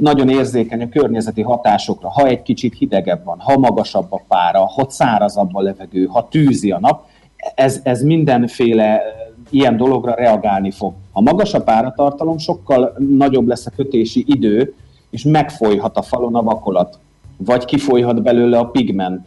[0.00, 4.86] nagyon érzékeny a környezeti hatásokra, ha egy kicsit hidegebb van, ha magasabb a pára, ha
[4.88, 7.06] szárazabb a levegő, ha tűzi a nap,
[7.54, 9.02] ez, ez mindenféle
[9.50, 10.92] ilyen dologra reagálni fog.
[11.12, 14.74] Ha magas a páratartalom, sokkal nagyobb lesz a kötési idő,
[15.10, 16.98] és megfolyhat a falon a vakolat,
[17.36, 19.26] vagy kifolyhat belőle a pigment.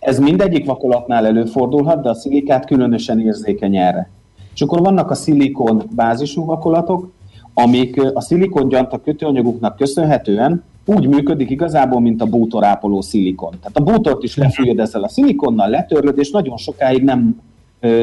[0.00, 4.10] Ez mindegyik vakolatnál előfordulhat, de a szilikát különösen érzékeny erre.
[4.54, 7.10] És akkor vannak a szilikon bázisú vakolatok,
[7.54, 13.50] amik a szilikongyanta kötőanyaguknak köszönhetően úgy működik igazából, mint a bútorápoló szilikon.
[13.50, 17.40] Tehát a bútort is lefújod ezzel a szilikonnal, letörlöd, és nagyon sokáig nem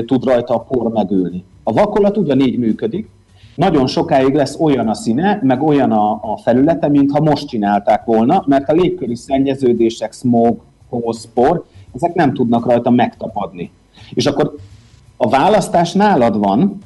[0.06, 1.44] tud rajta a por megülni.
[1.64, 3.10] A vakolat ugyanígy működik,
[3.56, 8.44] nagyon sokáig lesz olyan a színe, meg olyan a, a felülete, mintha most csinálták volna,
[8.48, 13.72] mert a légköri szennyeződések, smog, hószpor, ezek nem tudnak rajta megtapadni.
[14.14, 14.56] És akkor
[15.18, 16.80] a választás nálad van,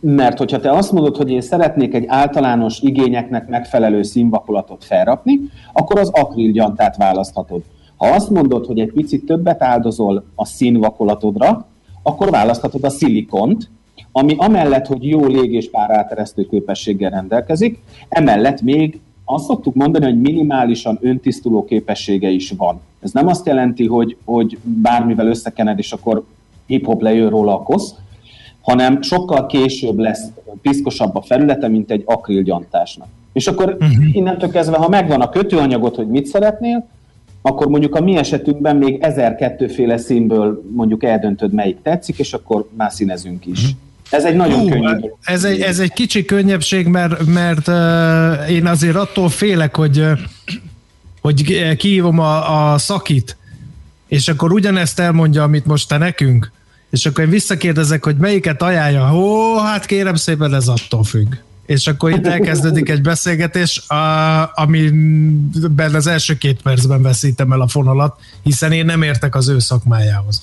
[0.00, 5.40] mert hogyha te azt mondod, hogy én szeretnék egy általános igényeknek megfelelő színvakolatot felrakni,
[5.72, 7.62] akkor az akrilgyantát választhatod.
[7.96, 11.66] Ha azt mondod, hogy egy picit többet áldozol a színvakolatodra,
[12.02, 13.70] akkor választhatod a szilikont,
[14.12, 17.78] ami amellett, hogy jó lég- és páráteresztő képességgel rendelkezik,
[18.08, 22.80] emellett még azt szoktuk mondani, hogy minimálisan öntisztuló képessége is van.
[23.00, 26.24] Ez nem azt jelenti, hogy, hogy bármivel összekened, és akkor
[26.66, 27.94] hip-hop lejön róla a kosz,
[28.60, 30.30] hanem sokkal később lesz
[30.62, 33.08] piszkosabb a felülete, mint egy akrilgyantásnak.
[33.32, 34.16] És akkor uh-huh.
[34.16, 36.88] innentől kezdve, ha megvan a kötőanyagot, hogy mit szeretnél,
[37.42, 42.68] akkor mondjuk a mi esetünkben még 1002 féle színből mondjuk eldöntöd, melyik tetszik, és akkor
[42.76, 43.62] már színezünk is.
[43.62, 43.78] Uh-huh.
[44.10, 48.66] Ez egy nagyon Hú, könnyű Ez egy, ez egy kicsi könnyebbség, mert, mert uh, én
[48.66, 50.18] azért attól félek, hogy, uh,
[51.20, 53.36] hogy kihívom a, a szakit,
[54.08, 56.52] és akkor ugyanezt elmondja, amit most te nekünk,
[56.90, 59.14] és akkor én visszakérdezek, hogy melyiket ajánlja.
[59.14, 61.34] Ó, hát kérem szépen, ez attól függ.
[61.66, 63.82] És akkor itt elkezdődik egy beszélgetés,
[64.54, 69.58] amiben az első két percben veszítem el a fonalat, hiszen én nem értek az ő
[69.58, 70.42] szakmájához.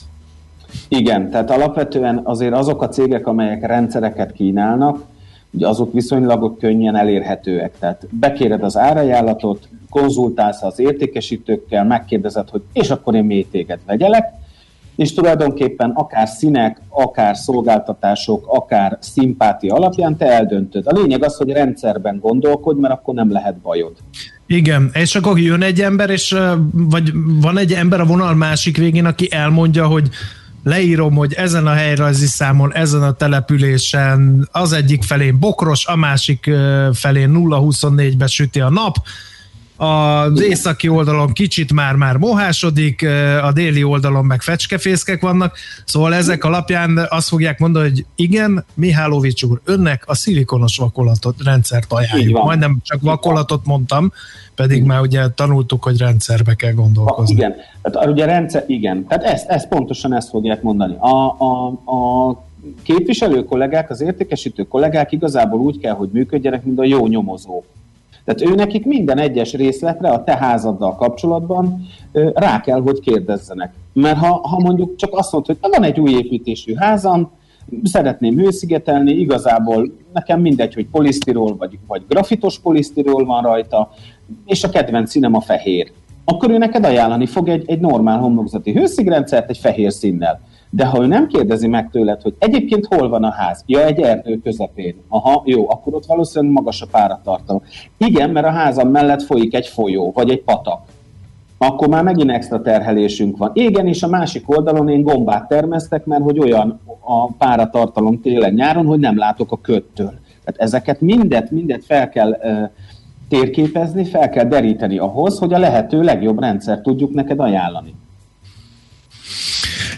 [0.88, 5.04] Igen, tehát alapvetően azért azok a cégek, amelyek rendszereket kínálnak,
[5.52, 7.80] ugye azok viszonylag könnyen elérhetőek.
[7.80, 14.34] Tehát bekéred az árajánlatot, konzultálsz az értékesítőkkel, megkérdezed, hogy és akkor én még téged vegyelek,
[14.96, 20.88] és tulajdonképpen akár színek, akár szolgáltatások, akár szimpátia alapján te eldöntöd.
[20.88, 23.94] A lényeg az, hogy rendszerben gondolkodj, mert akkor nem lehet bajod.
[24.48, 26.36] Igen, és akkor jön egy ember, és
[26.72, 27.12] vagy
[27.42, 30.10] van egy ember a vonal másik végén, aki elmondja, hogy
[30.66, 36.50] leírom, hogy ezen a helyrajzi számon, ezen a településen az egyik felén bokros, a másik
[36.94, 38.96] felén 0-24-be süti a nap,
[39.78, 43.06] az északi oldalon kicsit már-már mohásodik,
[43.44, 49.44] a déli oldalon meg fecskefészkek vannak, szóval ezek alapján azt fogják mondani, hogy igen, Mihálovics
[49.44, 52.44] úr, önnek a szilikonos vakolatot rendszert ajánljuk.
[52.44, 54.12] Majdnem csak vakolatot mondtam,
[54.56, 54.88] pedig igen.
[54.88, 57.36] már ugye tanultuk, hogy rendszerbe kell gondolkozni.
[57.36, 60.96] Igen, tehát ugye rendszer, igen, tehát ezt, ezt pontosan ezt fogják mondani.
[61.00, 62.44] A, a, a
[62.84, 67.64] képviselő kollégák, az értékesítő kollégák igazából úgy kell, hogy működjenek, mint a jó nyomozó.
[68.26, 71.88] Tehát ő nekik minden egyes részletre a te házaddal kapcsolatban
[72.34, 73.74] rá kell, hogy kérdezzenek.
[73.94, 77.32] Mert ha, ha mondjuk csak azt mondod, hogy van egy új építésű házam,
[77.84, 83.90] szeretném hőszigetelni, igazából nekem mindegy, hogy polisztirol vagy, vagy grafitos polisztirol van rajta,
[84.46, 85.92] és a kedvenc színem a fehér.
[86.26, 90.42] Akkor ő neked ajánlani fog egy, egy normál homlokzati hőszigrendszert egy fehér színnel.
[90.76, 94.00] De ha ő nem kérdezi meg tőled, hogy egyébként hol van a ház, ja, egy
[94.00, 97.62] erdő közepén, aha, jó, akkor ott valószínűleg magas a páratartalom.
[97.98, 100.82] Igen, mert a házam mellett folyik egy folyó, vagy egy patak.
[101.58, 103.52] Akkor már megint extra terhelésünk van.
[103.54, 109.00] Igen, és a másik oldalon én gombát termesztek, mert hogy olyan a páratartalom télen-nyáron, hogy
[109.00, 110.14] nem látok a köttől.
[110.44, 112.38] Tehát ezeket mindet, mindet fel kell
[113.30, 117.96] térképezni, fel kell deríteni ahhoz, hogy a lehető legjobb rendszer tudjuk neked ajánlani.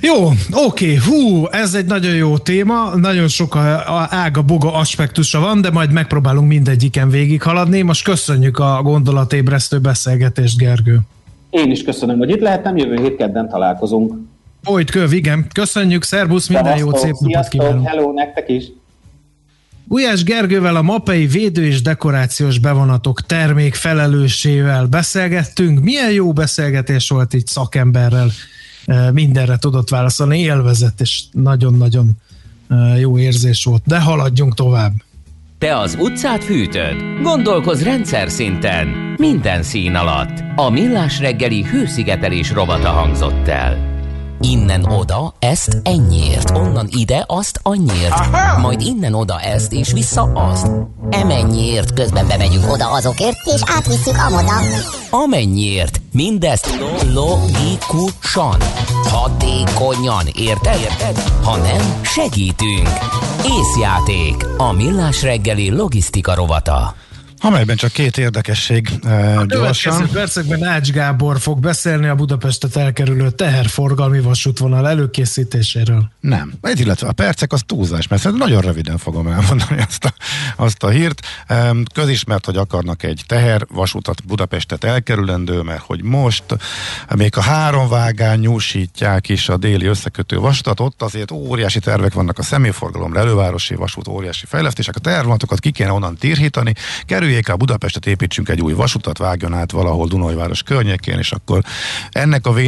[0.01, 5.39] Jó, oké, hú, ez egy nagyon jó téma, nagyon sok a, a ága boga aspektusa
[5.39, 7.81] van, de majd megpróbálunk mindegyiken végighaladni.
[7.81, 10.99] Most köszönjük a gondolatébresztő beszélgetést, Gergő.
[11.49, 14.13] Én is köszönöm, hogy itt lehettem, jövő hét kedden találkozunk.
[14.63, 15.47] Folyt köv, igen.
[15.53, 17.87] Köszönjük, szervusz, minden jót, szép napot kívánok.
[17.87, 18.63] Hello, nektek is.
[19.87, 25.83] Ujás Gergővel a MAPEI védő és dekorációs bevonatok termék felelőssével beszélgettünk.
[25.83, 28.29] Milyen jó beszélgetés volt így szakemberrel
[29.13, 32.11] mindenre tudott válaszolni, élvezett, és nagyon-nagyon
[32.99, 33.81] jó érzés volt.
[33.85, 34.93] De haladjunk tovább.
[35.57, 36.95] Te az utcát fűtöd?
[37.21, 38.87] Gondolkoz rendszer szinten.
[39.17, 40.43] Minden szín alatt.
[40.55, 43.96] A Millás reggeli hőszigetelés robata hangzott el.
[44.41, 48.59] Innen oda, ezt ennyiért, onnan ide, azt annyiért, Aha!
[48.59, 50.67] majd innen oda ezt, és vissza azt.
[51.09, 54.53] Emennyiért, közben bemegyünk oda azokért, és átvisszük amoda.
[55.09, 56.69] Amennyiért, mindezt
[57.13, 58.57] logikusan,
[59.03, 60.79] hatékonyan, érted?
[60.79, 61.19] érted?
[61.43, 62.89] Ha nem, segítünk.
[63.59, 66.95] Észjáték, a millás reggeli logisztika rovata
[67.39, 70.01] amelyben csak két érdekesség e, gyorsan.
[70.01, 76.11] A percekben Ács Gábor fog beszélni a Budapestet elkerülő teherforgalmi vasútvonal előkészítéséről.
[76.19, 76.53] Nem.
[76.61, 80.13] Egy, illetve a percek az túlzás, mert nagyon röviden fogom elmondani azt a,
[80.55, 81.27] azt a hírt.
[81.93, 86.43] Közismert, hogy akarnak egy teher vasútat Budapestet elkerülendő, mert hogy most
[87.15, 92.37] még a három vágány nyúsítják is a déli összekötő vasutat, ott azért óriási tervek vannak
[92.37, 96.73] a személyforgalomra, elővárosi vasút, óriási fejlesztések, a tehervonatokat ki kéne onnan tirhítani,
[97.05, 101.61] kerül kerüljék el Budapestet, építsünk egy új vasutat, vágjon át valahol Dunajváros környékén, és akkor
[102.11, 102.59] ennek a v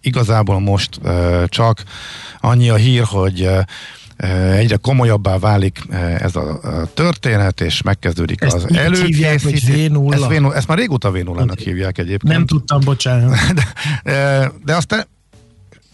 [0.00, 1.00] igazából most
[1.46, 1.82] csak
[2.40, 3.48] annyi a hír, hogy
[4.56, 5.78] egyre komolyabbá válik
[6.18, 6.60] ez a
[6.94, 9.62] történet, és megkezdődik ezt az előkészítés.
[10.10, 12.32] Ezt, v ezt már régóta v 0 hívják egyébként.
[12.32, 13.36] Nem tudtam, bocsánat.
[14.04, 15.06] De, de azt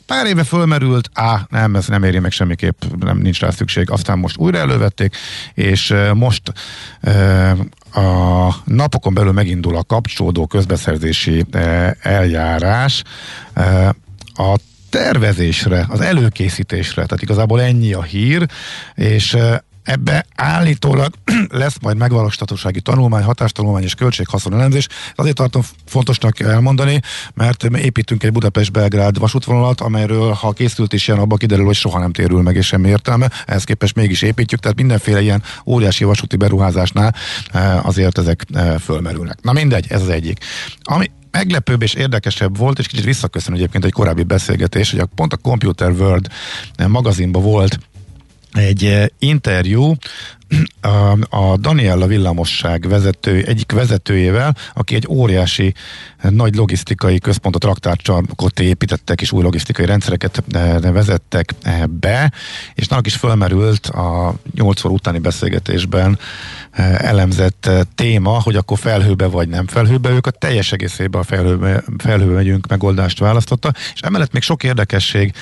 [0.07, 4.19] pár éve fölmerült, á, nem, ez nem éri meg semmiképp, nem nincs rá szükség, aztán
[4.19, 5.17] most újra elővették,
[5.55, 6.53] és most
[7.93, 11.45] a napokon belül megindul a kapcsolódó közbeszerzési
[12.01, 13.03] eljárás.
[14.35, 14.57] A
[14.91, 18.49] tervezésre, az előkészítésre, tehát igazából ennyi a hír,
[18.95, 19.37] és
[19.83, 21.15] Ebbe állítólag
[21.49, 24.87] lesz majd megvalósíthatósági tanulmány, hatástanulmány és költséghaszonelemzés.
[25.15, 27.01] Azért tartom fontosnak elmondani,
[27.35, 32.13] mert építünk egy Budapest-Belgrád vasútvonalat, amelyről ha készült is ilyen, abban kiderül, hogy soha nem
[32.13, 33.31] térül meg és semmi értelme.
[33.47, 37.15] Ehhez képest mégis építjük, tehát mindenféle ilyen óriási vasúti beruházásnál
[37.53, 39.39] eh, azért ezek eh, fölmerülnek.
[39.43, 40.45] Na mindegy, ez az egyik.
[40.83, 45.37] Ami meglepőbb és érdekesebb volt, és kicsit visszaköszön egyébként egy korábbi beszélgetés, hogy pont a
[45.37, 46.29] Computer World
[46.89, 47.79] magazinban volt
[48.53, 49.95] egy eh, interjú
[51.31, 55.75] a, Daniella villamosság vezető, egyik vezetőjével, aki egy óriási
[56.19, 61.55] eh, nagy logisztikai központot, raktárcsarkot építettek, és új logisztikai rendszereket eh, vezettek
[61.91, 62.33] be,
[62.75, 66.19] és annak is fölmerült a 8 utáni beszélgetésben
[66.97, 72.35] elemzett téma, hogy akkor felhőbe vagy nem felhőbe, ők a teljes egészében a felhőbe, felhőbe
[72.35, 75.33] megyünk megoldást választotta, és emellett még sok érdekesség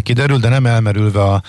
[0.00, 1.42] kiderül, de nem elmerülve a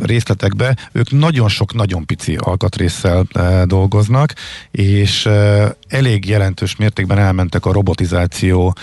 [0.00, 3.26] részletekbe, ők nagyon sok, nagyon pici alkatrészsel
[3.64, 4.34] dolgoznak,
[4.70, 5.28] és
[5.88, 8.76] elég jelentős mértékben elmentek a robotizáció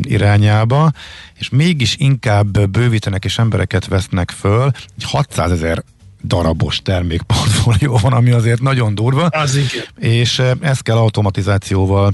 [0.00, 0.92] irányába,
[1.38, 4.70] és mégis inkább bővítenek és embereket vesznek föl,
[5.04, 5.82] 600 ezer
[6.24, 9.26] darabos termékportfólió van, ami azért nagyon durva.
[9.26, 9.84] Az igen.
[9.98, 12.12] És ezt kell automatizációval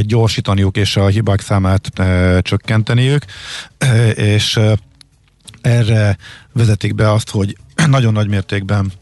[0.00, 1.90] gyorsítaniuk és a hibák számát
[2.40, 3.24] csökkenteniük,
[4.14, 4.60] és
[5.60, 6.16] erre
[6.52, 7.56] vezetik be azt, hogy
[7.86, 8.92] nagyon nagy mértékben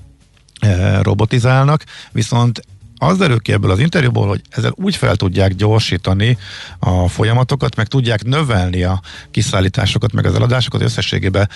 [1.03, 2.61] robotizálnak, viszont
[2.99, 6.39] az derül ki ebből az interjúból, hogy ezzel úgy fel tudják gyorsítani
[6.79, 9.01] a folyamatokat, meg tudják növelni a
[9.31, 11.49] kiszállításokat, meg az eladásokat, összességében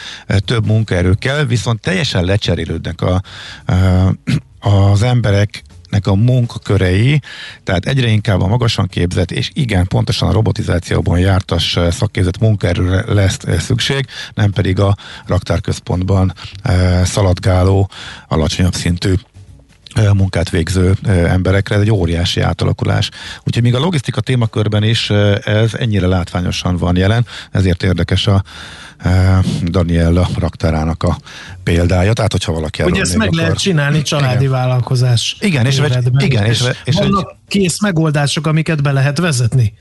[0.45, 3.23] több munkaerő kell, viszont teljesen lecserélődnek a,
[4.93, 7.21] az emberek nek a munkakörei,
[7.65, 13.39] tehát egyre inkább a magasan képzett, és igen, pontosan a robotizációban jártas szakképzett munkaerőre lesz
[13.59, 16.33] szükség, nem pedig a raktárközpontban
[17.05, 17.91] szaladgáló,
[18.29, 19.15] alacsonyabb szintű
[20.15, 23.11] munkát végző emberekre, ez egy óriási átalakulás.
[23.45, 25.11] Úgyhogy még a logisztika témakörben is
[25.45, 28.43] ez ennyire látványosan van jelen, ezért érdekes a
[29.65, 31.19] Daniella raktárának a
[31.63, 33.41] példája, tehát hogyha valaki Ugye ezt meg akar...
[33.41, 34.51] lehet csinálni családi igen.
[34.51, 35.37] vállalkozás.
[35.41, 35.81] Igen, és,
[36.19, 37.37] igen, és, és, és vannak egy...
[37.49, 39.75] kész megoldások, amiket be lehet vezetni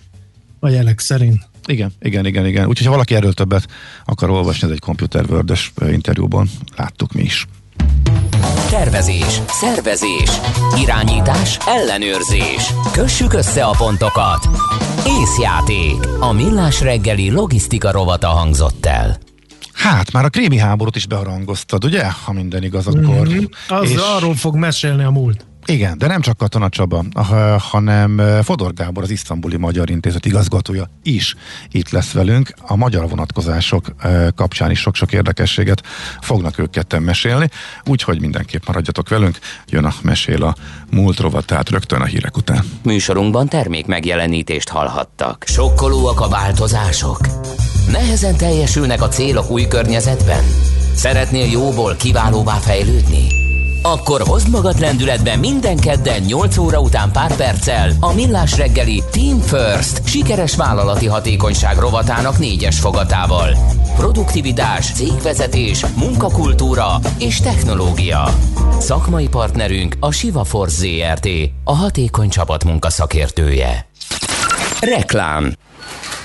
[0.59, 1.41] a jelek szerint.
[1.65, 2.67] Igen, igen, igen, igen.
[2.67, 3.67] Úgyhogy ha valaki erről többet
[4.05, 7.47] akar olvasni, ez egy Computer world interjúban láttuk mi is.
[8.69, 10.29] Tervezés, szervezés,
[10.77, 12.73] irányítás, ellenőrzés.
[12.91, 14.49] Kössük össze a pontokat.
[15.21, 15.95] Észjáték.
[16.19, 19.17] A millás reggeli logisztika rovata hangzott el.
[19.73, 22.03] Hát, már a krémi háborút is beharangoztad, ugye?
[22.25, 23.27] Ha minden igaz, akkor.
[23.27, 23.43] Mm-hmm.
[23.67, 23.97] Az és...
[24.15, 25.45] arról fog mesélni a múlt.
[25.69, 27.03] Igen, de nem csak Katona Csaba,
[27.57, 31.35] hanem Fodor Gábor, az Isztambuli Magyar Intézet igazgatója is
[31.71, 32.53] itt lesz velünk.
[32.61, 33.85] A magyar vonatkozások
[34.35, 35.83] kapcsán is sok-sok érdekességet
[36.21, 37.49] fognak ők ketten mesélni,
[37.85, 39.39] úgyhogy mindenképp maradjatok velünk.
[39.65, 40.55] Jön a mesél a
[40.91, 42.63] múlt rovat, tehát rögtön a hírek után.
[42.83, 45.43] Műsorunkban termék megjelenítést hallhattak.
[45.47, 47.19] Sokkolóak a változások?
[47.91, 50.43] Nehezen teljesülnek a célok új környezetben?
[50.95, 53.46] Szeretnél jóból kiválóvá fejlődni?
[53.91, 59.39] Akkor hozd magad lendületbe minden kedden 8 óra után pár perccel a Millás reggeli Team
[59.39, 63.57] First sikeres vállalati hatékonyság rovatának négyes fogatával.
[63.95, 68.27] Produktivitás, cégvezetés, munkakultúra és technológia.
[68.79, 71.29] Szakmai partnerünk a Siva Force ZRT,
[71.63, 73.87] a hatékony csapat munkaszakértője.
[74.79, 75.53] Reklám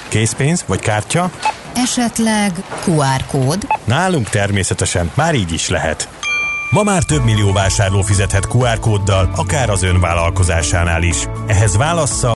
[0.09, 1.31] Készpénz vagy kártya?
[1.75, 2.53] Esetleg
[2.87, 3.67] QR kód?
[3.85, 6.09] Nálunk természetesen már így is lehet.
[6.73, 11.29] Ma már több millió vásárló fizethet QR kóddal, akár az ön vállalkozásánál is.
[11.47, 12.31] Ehhez válassza